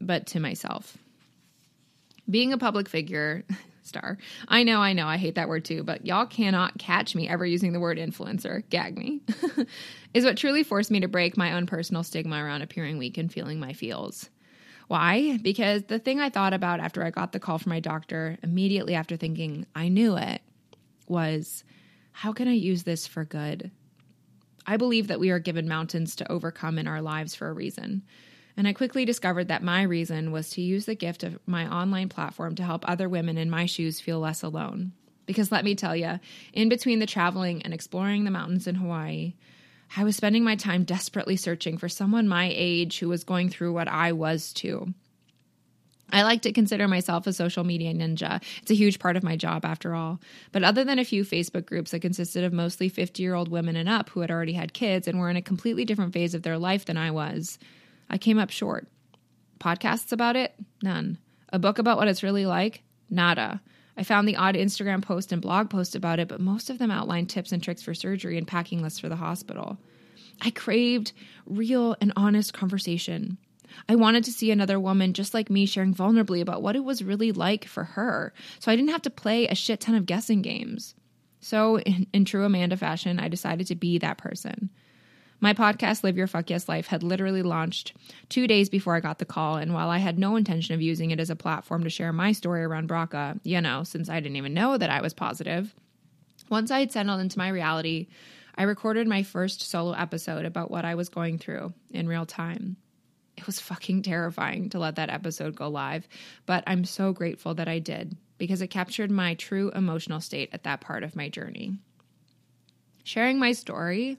but 0.00 0.26
to 0.28 0.40
myself. 0.40 0.98
Being 2.28 2.52
a 2.52 2.58
public 2.58 2.88
figure, 2.88 3.44
star. 3.82 4.18
I 4.48 4.62
know, 4.62 4.80
I 4.80 4.92
know, 4.92 5.06
I 5.06 5.16
hate 5.16 5.34
that 5.34 5.48
word 5.48 5.64
too, 5.64 5.82
but 5.82 6.06
y'all 6.06 6.26
cannot 6.26 6.78
catch 6.78 7.14
me 7.14 7.28
ever 7.28 7.44
using 7.44 7.72
the 7.72 7.80
word 7.80 7.98
influencer. 7.98 8.68
Gag 8.70 8.96
me. 8.96 9.20
is 10.14 10.24
what 10.24 10.36
truly 10.36 10.62
forced 10.62 10.90
me 10.90 11.00
to 11.00 11.08
break 11.08 11.36
my 11.36 11.52
own 11.52 11.66
personal 11.66 12.02
stigma 12.02 12.42
around 12.42 12.62
appearing 12.62 12.98
weak 12.98 13.18
and 13.18 13.32
feeling 13.32 13.60
my 13.60 13.72
feels. 13.72 14.30
Why? 14.88 15.38
Because 15.38 15.84
the 15.84 15.98
thing 15.98 16.20
I 16.20 16.30
thought 16.30 16.52
about 16.52 16.80
after 16.80 17.04
I 17.04 17.10
got 17.10 17.32
the 17.32 17.40
call 17.40 17.58
from 17.58 17.70
my 17.70 17.80
doctor, 17.80 18.38
immediately 18.42 18.94
after 18.94 19.16
thinking 19.16 19.66
I 19.74 19.88
knew 19.88 20.16
it, 20.16 20.42
was 21.06 21.64
how 22.16 22.32
can 22.32 22.46
I 22.46 22.52
use 22.52 22.84
this 22.84 23.08
for 23.08 23.24
good? 23.24 23.72
I 24.64 24.76
believe 24.76 25.08
that 25.08 25.18
we 25.18 25.30
are 25.30 25.40
given 25.40 25.66
mountains 25.66 26.14
to 26.16 26.32
overcome 26.32 26.78
in 26.78 26.86
our 26.86 27.02
lives 27.02 27.34
for 27.34 27.48
a 27.48 27.52
reason. 27.52 28.02
And 28.56 28.68
I 28.68 28.72
quickly 28.72 29.04
discovered 29.04 29.48
that 29.48 29.64
my 29.64 29.82
reason 29.82 30.30
was 30.30 30.48
to 30.50 30.62
use 30.62 30.86
the 30.86 30.94
gift 30.94 31.24
of 31.24 31.40
my 31.44 31.66
online 31.66 32.08
platform 32.08 32.54
to 32.54 32.62
help 32.62 32.88
other 32.88 33.08
women 33.08 33.36
in 33.36 33.50
my 33.50 33.66
shoes 33.66 34.00
feel 34.00 34.20
less 34.20 34.44
alone. 34.44 34.92
Because 35.26 35.50
let 35.50 35.64
me 35.64 35.74
tell 35.74 35.96
you, 35.96 36.20
in 36.52 36.68
between 36.68 37.00
the 37.00 37.06
traveling 37.06 37.62
and 37.62 37.74
exploring 37.74 38.22
the 38.22 38.30
mountains 38.30 38.68
in 38.68 38.76
Hawaii, 38.76 39.34
I 39.96 40.04
was 40.04 40.14
spending 40.14 40.44
my 40.44 40.54
time 40.54 40.84
desperately 40.84 41.36
searching 41.36 41.78
for 41.78 41.88
someone 41.88 42.28
my 42.28 42.48
age 42.54 43.00
who 43.00 43.08
was 43.08 43.24
going 43.24 43.48
through 43.48 43.72
what 43.72 43.88
I 43.88 44.12
was 44.12 44.52
too. 44.52 44.94
I 46.10 46.22
like 46.22 46.42
to 46.42 46.52
consider 46.52 46.86
myself 46.86 47.26
a 47.26 47.32
social 47.32 47.64
media 47.64 47.92
ninja. 47.92 48.42
It's 48.62 48.70
a 48.70 48.74
huge 48.76 48.98
part 48.98 49.16
of 49.16 49.22
my 49.22 49.36
job, 49.36 49.64
after 49.64 49.94
all. 49.94 50.20
But 50.52 50.62
other 50.62 50.84
than 50.84 50.98
a 50.98 51.04
few 51.04 51.24
Facebook 51.24 51.66
groups 51.66 51.90
that 51.90 52.00
consisted 52.00 52.44
of 52.44 52.52
mostly 52.52 52.88
50 52.88 53.22
year 53.22 53.34
old 53.34 53.48
women 53.48 53.76
and 53.76 53.88
up 53.88 54.10
who 54.10 54.20
had 54.20 54.30
already 54.30 54.52
had 54.52 54.74
kids 54.74 55.08
and 55.08 55.18
were 55.18 55.30
in 55.30 55.36
a 55.36 55.42
completely 55.42 55.84
different 55.84 56.12
phase 56.12 56.34
of 56.34 56.42
their 56.42 56.58
life 56.58 56.84
than 56.84 56.96
I 56.96 57.10
was, 57.10 57.58
I 58.10 58.18
came 58.18 58.38
up 58.38 58.50
short. 58.50 58.86
Podcasts 59.58 60.12
about 60.12 60.36
it? 60.36 60.54
None. 60.82 61.18
A 61.50 61.58
book 61.58 61.78
about 61.78 61.96
what 61.96 62.08
it's 62.08 62.22
really 62.22 62.46
like? 62.46 62.82
Nada. 63.08 63.60
I 63.96 64.02
found 64.02 64.26
the 64.26 64.36
odd 64.36 64.56
Instagram 64.56 65.02
post 65.02 65.32
and 65.32 65.40
blog 65.40 65.70
post 65.70 65.94
about 65.94 66.18
it, 66.18 66.28
but 66.28 66.40
most 66.40 66.68
of 66.68 66.78
them 66.78 66.90
outlined 66.90 67.30
tips 67.30 67.52
and 67.52 67.62
tricks 67.62 67.82
for 67.82 67.94
surgery 67.94 68.36
and 68.36 68.46
packing 68.46 68.82
lists 68.82 68.98
for 68.98 69.08
the 69.08 69.16
hospital. 69.16 69.78
I 70.40 70.50
craved 70.50 71.12
real 71.46 71.96
and 72.00 72.12
honest 72.16 72.52
conversation. 72.52 73.38
I 73.88 73.94
wanted 73.96 74.24
to 74.24 74.32
see 74.32 74.50
another 74.50 74.80
woman 74.80 75.12
just 75.12 75.34
like 75.34 75.50
me 75.50 75.66
sharing 75.66 75.94
vulnerably 75.94 76.40
about 76.40 76.62
what 76.62 76.76
it 76.76 76.84
was 76.84 77.04
really 77.04 77.32
like 77.32 77.64
for 77.66 77.84
her, 77.84 78.32
so 78.58 78.70
I 78.70 78.76
didn't 78.76 78.90
have 78.90 79.02
to 79.02 79.10
play 79.10 79.46
a 79.46 79.54
shit 79.54 79.80
ton 79.80 79.94
of 79.94 80.06
guessing 80.06 80.42
games. 80.42 80.94
So, 81.40 81.78
in, 81.80 82.06
in 82.12 82.24
true 82.24 82.44
Amanda 82.44 82.76
fashion, 82.76 83.20
I 83.20 83.28
decided 83.28 83.66
to 83.66 83.74
be 83.74 83.98
that 83.98 84.16
person. 84.16 84.70
My 85.40 85.52
podcast, 85.52 86.02
Live 86.02 86.16
Your 86.16 86.26
Fuck 86.26 86.48
Yes 86.48 86.70
Life, 86.70 86.86
had 86.86 87.02
literally 87.02 87.42
launched 87.42 87.92
two 88.30 88.46
days 88.46 88.70
before 88.70 88.96
I 88.96 89.00
got 89.00 89.18
the 89.18 89.26
call. 89.26 89.56
And 89.56 89.74
while 89.74 89.90
I 89.90 89.98
had 89.98 90.18
no 90.18 90.36
intention 90.36 90.74
of 90.74 90.80
using 90.80 91.10
it 91.10 91.20
as 91.20 91.28
a 91.28 91.36
platform 91.36 91.84
to 91.84 91.90
share 91.90 92.14
my 92.14 92.32
story 92.32 92.64
around 92.64 92.88
BRCA, 92.88 93.40
you 93.44 93.60
know, 93.60 93.84
since 93.84 94.08
I 94.08 94.20
didn't 94.20 94.36
even 94.36 94.54
know 94.54 94.78
that 94.78 94.88
I 94.88 95.02
was 95.02 95.12
positive, 95.12 95.74
once 96.48 96.70
I 96.70 96.80
had 96.80 96.92
settled 96.92 97.20
into 97.20 97.38
my 97.38 97.48
reality, 97.48 98.06
I 98.54 98.62
recorded 98.62 99.06
my 99.06 99.22
first 99.22 99.60
solo 99.60 99.92
episode 99.92 100.46
about 100.46 100.70
what 100.70 100.86
I 100.86 100.94
was 100.94 101.10
going 101.10 101.36
through 101.36 101.74
in 101.90 102.08
real 102.08 102.24
time. 102.24 102.78
It 103.36 103.46
was 103.46 103.60
fucking 103.60 104.02
terrifying 104.02 104.70
to 104.70 104.78
let 104.78 104.96
that 104.96 105.10
episode 105.10 105.56
go 105.56 105.68
live, 105.68 106.08
but 106.46 106.64
I'm 106.66 106.84
so 106.84 107.12
grateful 107.12 107.54
that 107.54 107.68
I 107.68 107.78
did 107.78 108.16
because 108.38 108.60
it 108.60 108.68
captured 108.68 109.10
my 109.10 109.34
true 109.34 109.70
emotional 109.74 110.20
state 110.20 110.50
at 110.52 110.64
that 110.64 110.80
part 110.80 111.02
of 111.02 111.16
my 111.16 111.28
journey. 111.28 111.78
Sharing 113.02 113.38
my 113.38 113.52
story 113.52 114.18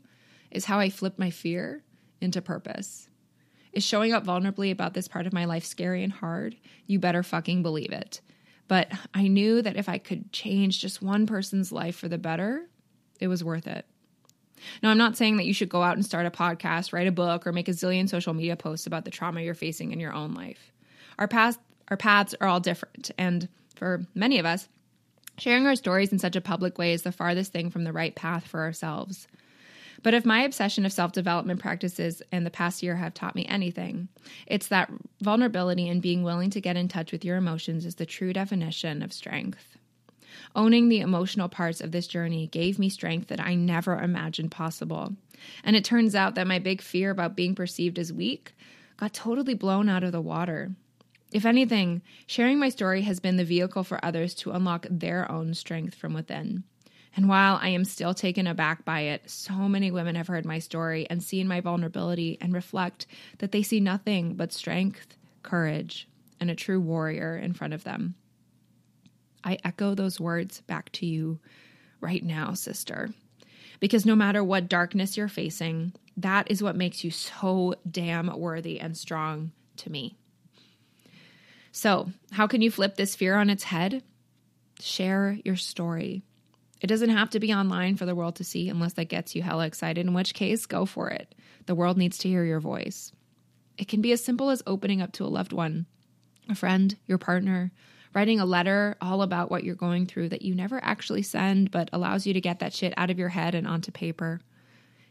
is 0.51 0.65
how 0.65 0.79
I 0.79 0.89
flip 0.89 1.17
my 1.17 1.29
fear 1.29 1.83
into 2.21 2.41
purpose. 2.41 3.09
Is 3.73 3.83
showing 3.83 4.13
up 4.13 4.25
vulnerably 4.25 4.71
about 4.71 4.93
this 4.93 5.07
part 5.07 5.27
of 5.27 5.33
my 5.33 5.45
life 5.45 5.65
scary 5.65 6.03
and 6.03 6.13
hard? 6.13 6.55
You 6.87 6.99
better 6.99 7.23
fucking 7.23 7.61
believe 7.61 7.91
it. 7.91 8.21
But 8.67 8.91
I 9.13 9.27
knew 9.27 9.61
that 9.61 9.75
if 9.75 9.89
I 9.89 9.97
could 9.97 10.31
change 10.31 10.79
just 10.79 11.01
one 11.01 11.27
person's 11.27 11.71
life 11.71 11.95
for 11.95 12.07
the 12.07 12.17
better, 12.17 12.69
it 13.19 13.27
was 13.27 13.43
worth 13.43 13.67
it. 13.67 13.85
Now, 14.81 14.89
I'm 14.89 14.97
not 14.97 15.17
saying 15.17 15.37
that 15.37 15.45
you 15.45 15.53
should 15.53 15.69
go 15.69 15.83
out 15.83 15.95
and 15.95 16.05
start 16.05 16.25
a 16.25 16.31
podcast, 16.31 16.93
write 16.93 17.07
a 17.07 17.11
book, 17.11 17.45
or 17.45 17.51
make 17.51 17.67
a 17.67 17.71
zillion 17.71 18.09
social 18.09 18.33
media 18.33 18.55
posts 18.55 18.87
about 18.87 19.05
the 19.05 19.11
trauma 19.11 19.41
you're 19.41 19.53
facing 19.53 19.91
in 19.91 19.99
your 19.99 20.13
own 20.13 20.33
life. 20.33 20.71
Our 21.19 21.27
paths, 21.27 21.57
our 21.89 21.97
paths 21.97 22.35
are 22.41 22.47
all 22.47 22.59
different, 22.59 23.11
and 23.17 23.47
for 23.75 24.05
many 24.15 24.39
of 24.39 24.45
us, 24.45 24.67
sharing 25.37 25.67
our 25.67 25.75
stories 25.75 26.11
in 26.11 26.19
such 26.19 26.35
a 26.35 26.41
public 26.41 26.77
way 26.77 26.93
is 26.93 27.03
the 27.03 27.11
farthest 27.11 27.51
thing 27.51 27.69
from 27.69 27.83
the 27.83 27.93
right 27.93 28.15
path 28.15 28.47
for 28.47 28.61
ourselves. 28.61 29.27
But 30.03 30.13
if 30.13 30.25
my 30.25 30.43
obsession 30.43 30.85
of 30.85 30.93
self 30.93 31.13
development 31.13 31.59
practices 31.59 32.21
in 32.31 32.43
the 32.43 32.51
past 32.51 32.83
year 32.83 32.95
have 32.95 33.13
taught 33.13 33.35
me 33.35 33.45
anything, 33.47 34.07
it's 34.45 34.67
that 34.67 34.91
vulnerability 35.21 35.89
and 35.89 36.01
being 36.01 36.23
willing 36.23 36.49
to 36.51 36.61
get 36.61 36.77
in 36.77 36.87
touch 36.87 37.11
with 37.11 37.25
your 37.25 37.37
emotions 37.37 37.85
is 37.85 37.95
the 37.95 38.05
true 38.05 38.33
definition 38.33 39.01
of 39.01 39.11
strength. 39.11 39.77
Owning 40.55 40.89
the 40.89 40.99
emotional 40.99 41.49
parts 41.49 41.81
of 41.81 41.91
this 41.91 42.07
journey 42.07 42.47
gave 42.47 42.79
me 42.79 42.89
strength 42.89 43.27
that 43.27 43.39
I 43.39 43.55
never 43.55 43.99
imagined 43.99 44.51
possible. 44.51 45.13
And 45.63 45.75
it 45.75 45.85
turns 45.85 46.15
out 46.15 46.35
that 46.35 46.47
my 46.47 46.59
big 46.59 46.81
fear 46.81 47.11
about 47.11 47.35
being 47.35 47.55
perceived 47.55 47.99
as 47.99 48.13
weak 48.13 48.55
got 48.97 49.13
totally 49.13 49.53
blown 49.53 49.89
out 49.89 50.03
of 50.03 50.11
the 50.11 50.21
water. 50.21 50.71
If 51.31 51.45
anything, 51.45 52.01
sharing 52.27 52.59
my 52.59 52.69
story 52.69 53.01
has 53.01 53.19
been 53.19 53.35
the 53.35 53.43
vehicle 53.43 53.83
for 53.83 54.03
others 54.03 54.33
to 54.35 54.51
unlock 54.51 54.85
their 54.89 55.29
own 55.29 55.53
strength 55.53 55.95
from 55.95 56.13
within. 56.13 56.63
And 57.15 57.29
while 57.29 57.59
I 57.61 57.69
am 57.69 57.85
still 57.85 58.13
taken 58.13 58.45
aback 58.45 58.83
by 58.83 59.01
it, 59.01 59.29
so 59.29 59.53
many 59.53 59.89
women 59.89 60.15
have 60.15 60.27
heard 60.27 60.45
my 60.45 60.59
story 60.59 61.07
and 61.09 61.23
seen 61.23 61.47
my 61.47 61.61
vulnerability 61.61 62.37
and 62.41 62.53
reflect 62.53 63.07
that 63.39 63.51
they 63.51 63.63
see 63.63 63.79
nothing 63.79 64.35
but 64.35 64.51
strength, 64.51 65.17
courage, 65.41 66.07
and 66.39 66.51
a 66.51 66.55
true 66.55 66.79
warrior 66.79 67.37
in 67.37 67.53
front 67.53 67.73
of 67.73 67.83
them. 67.85 68.15
I 69.45 69.59
echo 69.63 69.93
those 69.93 70.19
words 70.19 70.61
back 70.61 70.91
to 70.93 71.05
you 71.05 71.39
right 72.01 72.23
now, 72.23 72.53
sister. 72.53 73.11
Because 73.79 74.05
no 74.05 74.15
matter 74.15 74.43
what 74.43 74.67
darkness 74.67 75.15
you're 75.15 75.27
facing, 75.27 75.93
that 76.17 76.49
is 76.49 76.63
what 76.63 76.75
makes 76.75 77.03
you 77.03 77.11
so 77.11 77.75
damn 77.89 78.27
worthy 78.37 78.79
and 78.79 78.97
strong 78.97 79.51
to 79.77 79.91
me. 79.91 80.15
So, 81.71 82.09
how 82.31 82.47
can 82.47 82.61
you 82.61 82.71
flip 82.71 82.95
this 82.95 83.15
fear 83.15 83.35
on 83.35 83.49
its 83.49 83.65
head? 83.65 84.01
Share 84.79 85.37
your 85.43 85.57
story. 85.57 86.23
It 86.81 86.87
doesn't 86.87 87.09
have 87.09 87.29
to 87.31 87.39
be 87.39 87.53
online 87.53 87.97
for 87.97 88.05
the 88.05 88.15
world 88.15 88.37
to 88.37 88.43
see 88.43 88.69
unless 88.69 88.93
that 88.93 89.09
gets 89.09 89.35
you 89.35 89.41
hella 89.41 89.65
excited, 89.65 90.05
in 90.05 90.13
which 90.13 90.33
case, 90.33 90.65
go 90.65 90.85
for 90.85 91.09
it. 91.09 91.35
The 91.65 91.75
world 91.75 91.97
needs 91.97 92.17
to 92.19 92.29
hear 92.29 92.45
your 92.45 92.59
voice. 92.59 93.11
It 93.77 93.87
can 93.87 94.01
be 94.01 94.11
as 94.11 94.23
simple 94.23 94.49
as 94.49 94.63
opening 94.65 95.01
up 95.01 95.11
to 95.13 95.25
a 95.25 95.27
loved 95.27 95.51
one, 95.51 95.85
a 96.49 96.55
friend, 96.55 96.95
your 97.07 97.17
partner, 97.17 97.71
writing 98.15 98.39
a 98.39 98.45
letter 98.45 98.95
all 99.01 99.21
about 99.21 99.51
what 99.51 99.65
you're 99.65 99.75
going 99.75 100.05
through 100.05 100.29
that 100.29 100.41
you 100.41 100.55
never 100.55 100.83
actually 100.83 101.21
send, 101.21 101.69
but 101.69 101.89
allows 101.91 102.25
you 102.25 102.33
to 102.33 102.41
get 102.41 102.59
that 102.59 102.73
shit 102.73 102.93
out 102.95 103.11
of 103.11 103.19
your 103.19 103.29
head 103.29 103.53
and 103.53 103.67
onto 103.67 103.91
paper. 103.91 104.39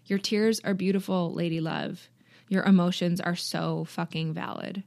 Your 0.06 0.18
tears 0.18 0.58
are 0.64 0.74
beautiful, 0.74 1.32
lady 1.32 1.60
love. 1.60 2.08
Your 2.48 2.62
emotions 2.64 3.20
are 3.20 3.36
so 3.36 3.84
fucking 3.84 4.32
valid. 4.32 4.82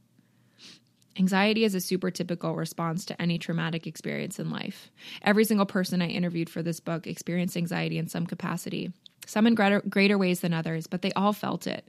Anxiety 1.19 1.63
is 1.63 1.73
a 1.73 1.81
super 1.81 2.11
typical 2.11 2.55
response 2.55 3.05
to 3.05 3.19
any 3.19 3.39
traumatic 3.39 3.87
experience 3.87 4.39
in 4.39 4.51
life. 4.51 4.91
Every 5.21 5.45
single 5.45 5.65
person 5.65 6.01
I 6.01 6.07
interviewed 6.07 6.49
for 6.49 6.61
this 6.61 6.79
book 6.79 7.07
experienced 7.07 7.57
anxiety 7.57 7.97
in 7.97 8.07
some 8.07 8.27
capacity, 8.27 8.91
some 9.25 9.47
in 9.47 9.55
greater, 9.55 9.81
greater 9.81 10.17
ways 10.17 10.41
than 10.41 10.53
others, 10.53 10.85
but 10.85 11.01
they 11.01 11.11
all 11.13 11.33
felt 11.33 11.65
it. 11.65 11.87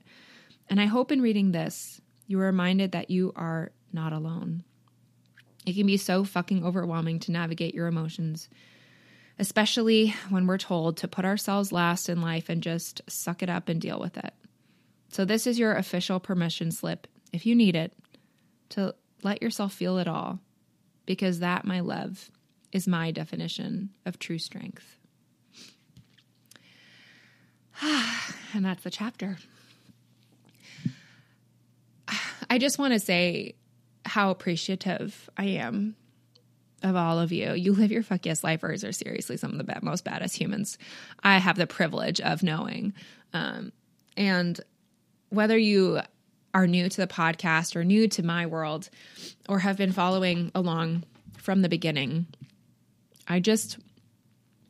And 0.70 0.80
I 0.80 0.86
hope 0.86 1.12
in 1.12 1.20
reading 1.20 1.52
this, 1.52 2.00
you 2.26 2.40
are 2.40 2.46
reminded 2.46 2.92
that 2.92 3.10
you 3.10 3.32
are 3.36 3.70
not 3.92 4.12
alone. 4.12 4.64
It 5.68 5.76
can 5.76 5.86
be 5.86 5.98
so 5.98 6.24
fucking 6.24 6.64
overwhelming 6.64 7.18
to 7.20 7.30
navigate 7.30 7.74
your 7.74 7.88
emotions, 7.88 8.48
especially 9.38 10.14
when 10.30 10.46
we're 10.46 10.56
told 10.56 10.96
to 10.96 11.08
put 11.08 11.26
ourselves 11.26 11.72
last 11.72 12.08
in 12.08 12.22
life 12.22 12.48
and 12.48 12.62
just 12.62 13.02
suck 13.06 13.42
it 13.42 13.50
up 13.50 13.68
and 13.68 13.78
deal 13.78 14.00
with 14.00 14.16
it. 14.16 14.32
So, 15.10 15.26
this 15.26 15.46
is 15.46 15.58
your 15.58 15.74
official 15.74 16.20
permission 16.20 16.70
slip, 16.70 17.06
if 17.34 17.44
you 17.44 17.54
need 17.54 17.76
it, 17.76 17.92
to 18.70 18.94
let 19.22 19.42
yourself 19.42 19.74
feel 19.74 19.98
it 19.98 20.08
all, 20.08 20.38
because 21.04 21.40
that, 21.40 21.66
my 21.66 21.80
love, 21.80 22.30
is 22.72 22.88
my 22.88 23.10
definition 23.10 23.90
of 24.06 24.18
true 24.18 24.38
strength. 24.38 24.96
and 27.82 28.64
that's 28.64 28.84
the 28.84 28.90
chapter. 28.90 29.36
I 32.48 32.56
just 32.56 32.78
want 32.78 32.94
to 32.94 32.98
say 32.98 33.54
how 34.08 34.30
appreciative 34.30 35.30
I 35.36 35.44
am 35.44 35.96
of 36.82 36.96
all 36.96 37.18
of 37.18 37.32
you. 37.32 37.52
You 37.52 37.72
live 37.72 37.90
your 37.90 38.02
fuck 38.02 38.26
yes 38.26 38.44
lifers 38.44 38.84
are 38.84 38.92
seriously 38.92 39.36
some 39.36 39.58
of 39.58 39.66
the 39.66 39.78
most 39.82 40.04
badass 40.04 40.34
humans 40.34 40.78
I 41.22 41.38
have 41.38 41.56
the 41.56 41.66
privilege 41.66 42.20
of 42.20 42.42
knowing. 42.42 42.94
Um, 43.32 43.72
and 44.16 44.60
whether 45.30 45.58
you 45.58 46.00
are 46.54 46.66
new 46.66 46.88
to 46.88 46.96
the 46.96 47.06
podcast 47.06 47.76
or 47.76 47.84
new 47.84 48.08
to 48.08 48.22
my 48.22 48.46
world 48.46 48.88
or 49.48 49.58
have 49.58 49.76
been 49.76 49.92
following 49.92 50.50
along 50.54 51.04
from 51.36 51.62
the 51.62 51.68
beginning, 51.68 52.26
I 53.26 53.40
just 53.40 53.78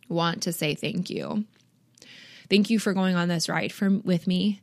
want 0.08 0.42
to 0.42 0.52
say 0.52 0.74
thank 0.74 1.10
you. 1.10 1.44
Thank 2.50 2.70
you 2.70 2.78
for 2.78 2.94
going 2.94 3.14
on 3.14 3.28
this 3.28 3.48
ride 3.48 3.72
with 3.80 4.26
me. 4.26 4.60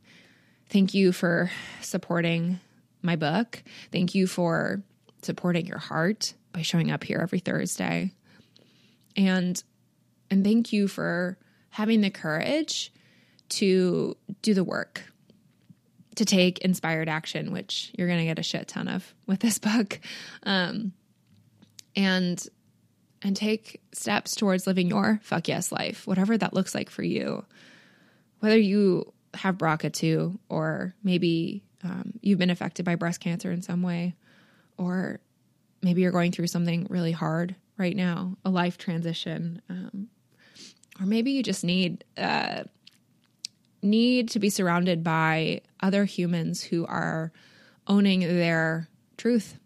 Thank 0.68 0.94
you 0.94 1.12
for 1.12 1.50
supporting 1.80 2.58
my 3.06 3.16
book. 3.16 3.62
Thank 3.92 4.14
you 4.14 4.26
for 4.26 4.82
supporting 5.22 5.66
your 5.66 5.78
heart 5.78 6.34
by 6.52 6.62
showing 6.62 6.90
up 6.90 7.04
here 7.04 7.18
every 7.20 7.38
Thursday. 7.38 8.12
And 9.16 9.62
and 10.30 10.44
thank 10.44 10.72
you 10.72 10.88
for 10.88 11.38
having 11.70 12.00
the 12.00 12.10
courage 12.10 12.92
to 13.48 14.16
do 14.42 14.54
the 14.54 14.64
work, 14.64 15.04
to 16.16 16.24
take 16.24 16.58
inspired 16.58 17.08
action, 17.08 17.52
which 17.52 17.92
you're 17.96 18.08
going 18.08 18.18
to 18.18 18.26
get 18.26 18.38
a 18.38 18.42
shit 18.42 18.68
ton 18.68 18.88
of 18.88 19.14
with 19.26 19.40
this 19.40 19.58
book. 19.58 20.00
Um, 20.42 20.92
and 21.94 22.46
and 23.22 23.34
take 23.34 23.80
steps 23.92 24.34
towards 24.34 24.66
living 24.66 24.88
your 24.88 25.18
fuck 25.22 25.48
yes 25.48 25.72
life, 25.72 26.06
whatever 26.06 26.36
that 26.36 26.52
looks 26.52 26.74
like 26.74 26.90
for 26.90 27.02
you. 27.02 27.44
Whether 28.40 28.58
you 28.58 29.12
have 29.34 29.58
BRCA2 29.58 30.38
or 30.48 30.94
maybe 31.02 31.62
um, 31.86 32.12
you've 32.20 32.38
been 32.38 32.50
affected 32.50 32.84
by 32.84 32.96
breast 32.96 33.20
cancer 33.20 33.52
in 33.52 33.62
some 33.62 33.82
way, 33.82 34.14
or 34.76 35.20
maybe 35.82 36.02
you're 36.02 36.12
going 36.12 36.32
through 36.32 36.48
something 36.48 36.86
really 36.90 37.12
hard 37.12 37.54
right 37.78 37.94
now, 37.94 38.36
a 38.44 38.50
life 38.50 38.76
transition, 38.76 39.62
um, 39.68 40.08
or 41.00 41.06
maybe 41.06 41.30
you 41.30 41.42
just 41.42 41.62
need 41.62 42.04
uh, 42.16 42.64
need 43.82 44.28
to 44.30 44.38
be 44.38 44.50
surrounded 44.50 45.04
by 45.04 45.60
other 45.80 46.04
humans 46.04 46.62
who 46.62 46.84
are 46.86 47.30
owning 47.86 48.20
their 48.20 48.88
truth 49.16 49.58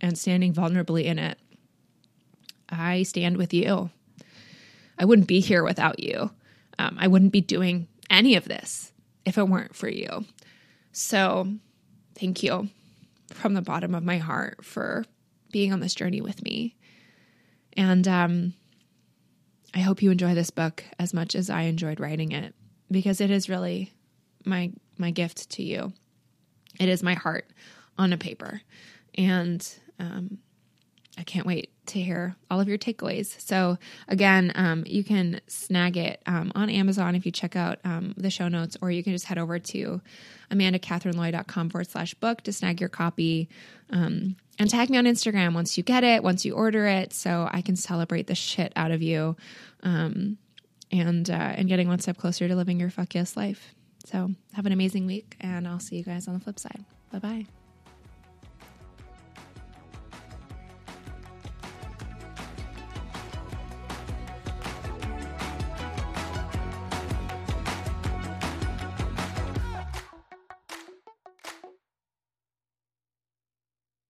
and 0.00 0.16
standing 0.16 0.52
vulnerably 0.52 1.04
in 1.04 1.18
it. 1.18 1.38
I 2.68 3.02
stand 3.02 3.36
with 3.36 3.52
you. 3.52 3.90
I 4.98 5.04
wouldn't 5.04 5.28
be 5.28 5.40
here 5.40 5.64
without 5.64 5.98
you. 5.98 6.30
Um, 6.78 6.96
I 7.00 7.08
wouldn't 7.08 7.32
be 7.32 7.40
doing 7.40 7.88
any 8.08 8.36
of 8.36 8.44
this 8.44 8.92
if 9.24 9.38
it 9.38 9.48
weren't 9.48 9.74
for 9.74 9.88
you. 9.88 10.24
So, 10.92 11.48
thank 12.14 12.42
you 12.42 12.68
from 13.30 13.54
the 13.54 13.62
bottom 13.62 13.94
of 13.94 14.04
my 14.04 14.18
heart 14.18 14.64
for 14.64 15.04
being 15.50 15.72
on 15.72 15.80
this 15.80 15.94
journey 15.94 16.20
with 16.20 16.42
me. 16.42 16.76
And 17.74 18.06
um, 18.06 18.54
I 19.74 19.80
hope 19.80 20.02
you 20.02 20.10
enjoy 20.10 20.34
this 20.34 20.50
book 20.50 20.84
as 20.98 21.14
much 21.14 21.34
as 21.34 21.48
I 21.48 21.62
enjoyed 21.62 22.00
writing 22.00 22.32
it 22.32 22.54
because 22.90 23.20
it 23.20 23.30
is 23.30 23.48
really 23.48 23.92
my 24.44 24.72
my 24.98 25.10
gift 25.10 25.50
to 25.50 25.62
you. 25.62 25.92
It 26.78 26.88
is 26.88 27.02
my 27.02 27.14
heart 27.14 27.48
on 27.98 28.12
a 28.12 28.18
paper, 28.18 28.60
and 29.16 29.66
um, 29.98 30.38
I 31.18 31.24
can't 31.24 31.46
wait 31.46 31.70
to 31.86 32.00
hear 32.00 32.36
all 32.50 32.60
of 32.60 32.68
your 32.68 32.78
takeaways. 32.78 33.38
So, 33.38 33.76
again, 34.08 34.50
um, 34.54 34.84
you 34.86 35.04
can 35.04 35.40
snag 35.46 35.96
it 35.96 36.22
um, 36.26 36.52
on 36.54 36.70
Amazon 36.70 37.14
if 37.14 37.26
you 37.26 37.32
check 37.32 37.54
out 37.54 37.80
um, 37.84 38.14
the 38.16 38.30
show 38.30 38.48
notes, 38.48 38.78
or 38.80 38.90
you 38.90 39.02
can 39.02 39.12
just 39.12 39.26
head 39.26 39.36
over 39.36 39.58
to 39.58 40.00
amandacatherineloy.com 40.50 41.70
forward 41.70 41.88
slash 41.88 42.14
book 42.14 42.40
to 42.42 42.52
snag 42.52 42.80
your 42.80 42.88
copy. 42.88 43.48
Um, 43.90 44.36
and 44.58 44.70
tag 44.70 44.88
me 44.88 44.96
on 44.96 45.04
Instagram 45.04 45.54
once 45.54 45.76
you 45.76 45.82
get 45.82 46.02
it, 46.02 46.22
once 46.22 46.44
you 46.44 46.54
order 46.54 46.86
it, 46.86 47.12
so 47.12 47.48
I 47.50 47.60
can 47.60 47.76
celebrate 47.76 48.26
the 48.26 48.34
shit 48.34 48.72
out 48.74 48.90
of 48.90 49.02
you 49.02 49.36
um, 49.82 50.38
and, 50.90 51.28
uh, 51.28 51.34
and 51.34 51.68
getting 51.68 51.88
one 51.88 51.98
step 51.98 52.16
closer 52.16 52.48
to 52.48 52.56
living 52.56 52.80
your 52.80 52.90
fuck 52.90 53.14
yes 53.14 53.36
life. 53.36 53.74
So, 54.06 54.30
have 54.54 54.66
an 54.66 54.72
amazing 54.72 55.06
week, 55.06 55.36
and 55.40 55.68
I'll 55.68 55.80
see 55.80 55.96
you 55.96 56.04
guys 56.04 56.26
on 56.26 56.34
the 56.34 56.40
flip 56.40 56.58
side. 56.58 56.84
Bye 57.12 57.18
bye. 57.18 57.61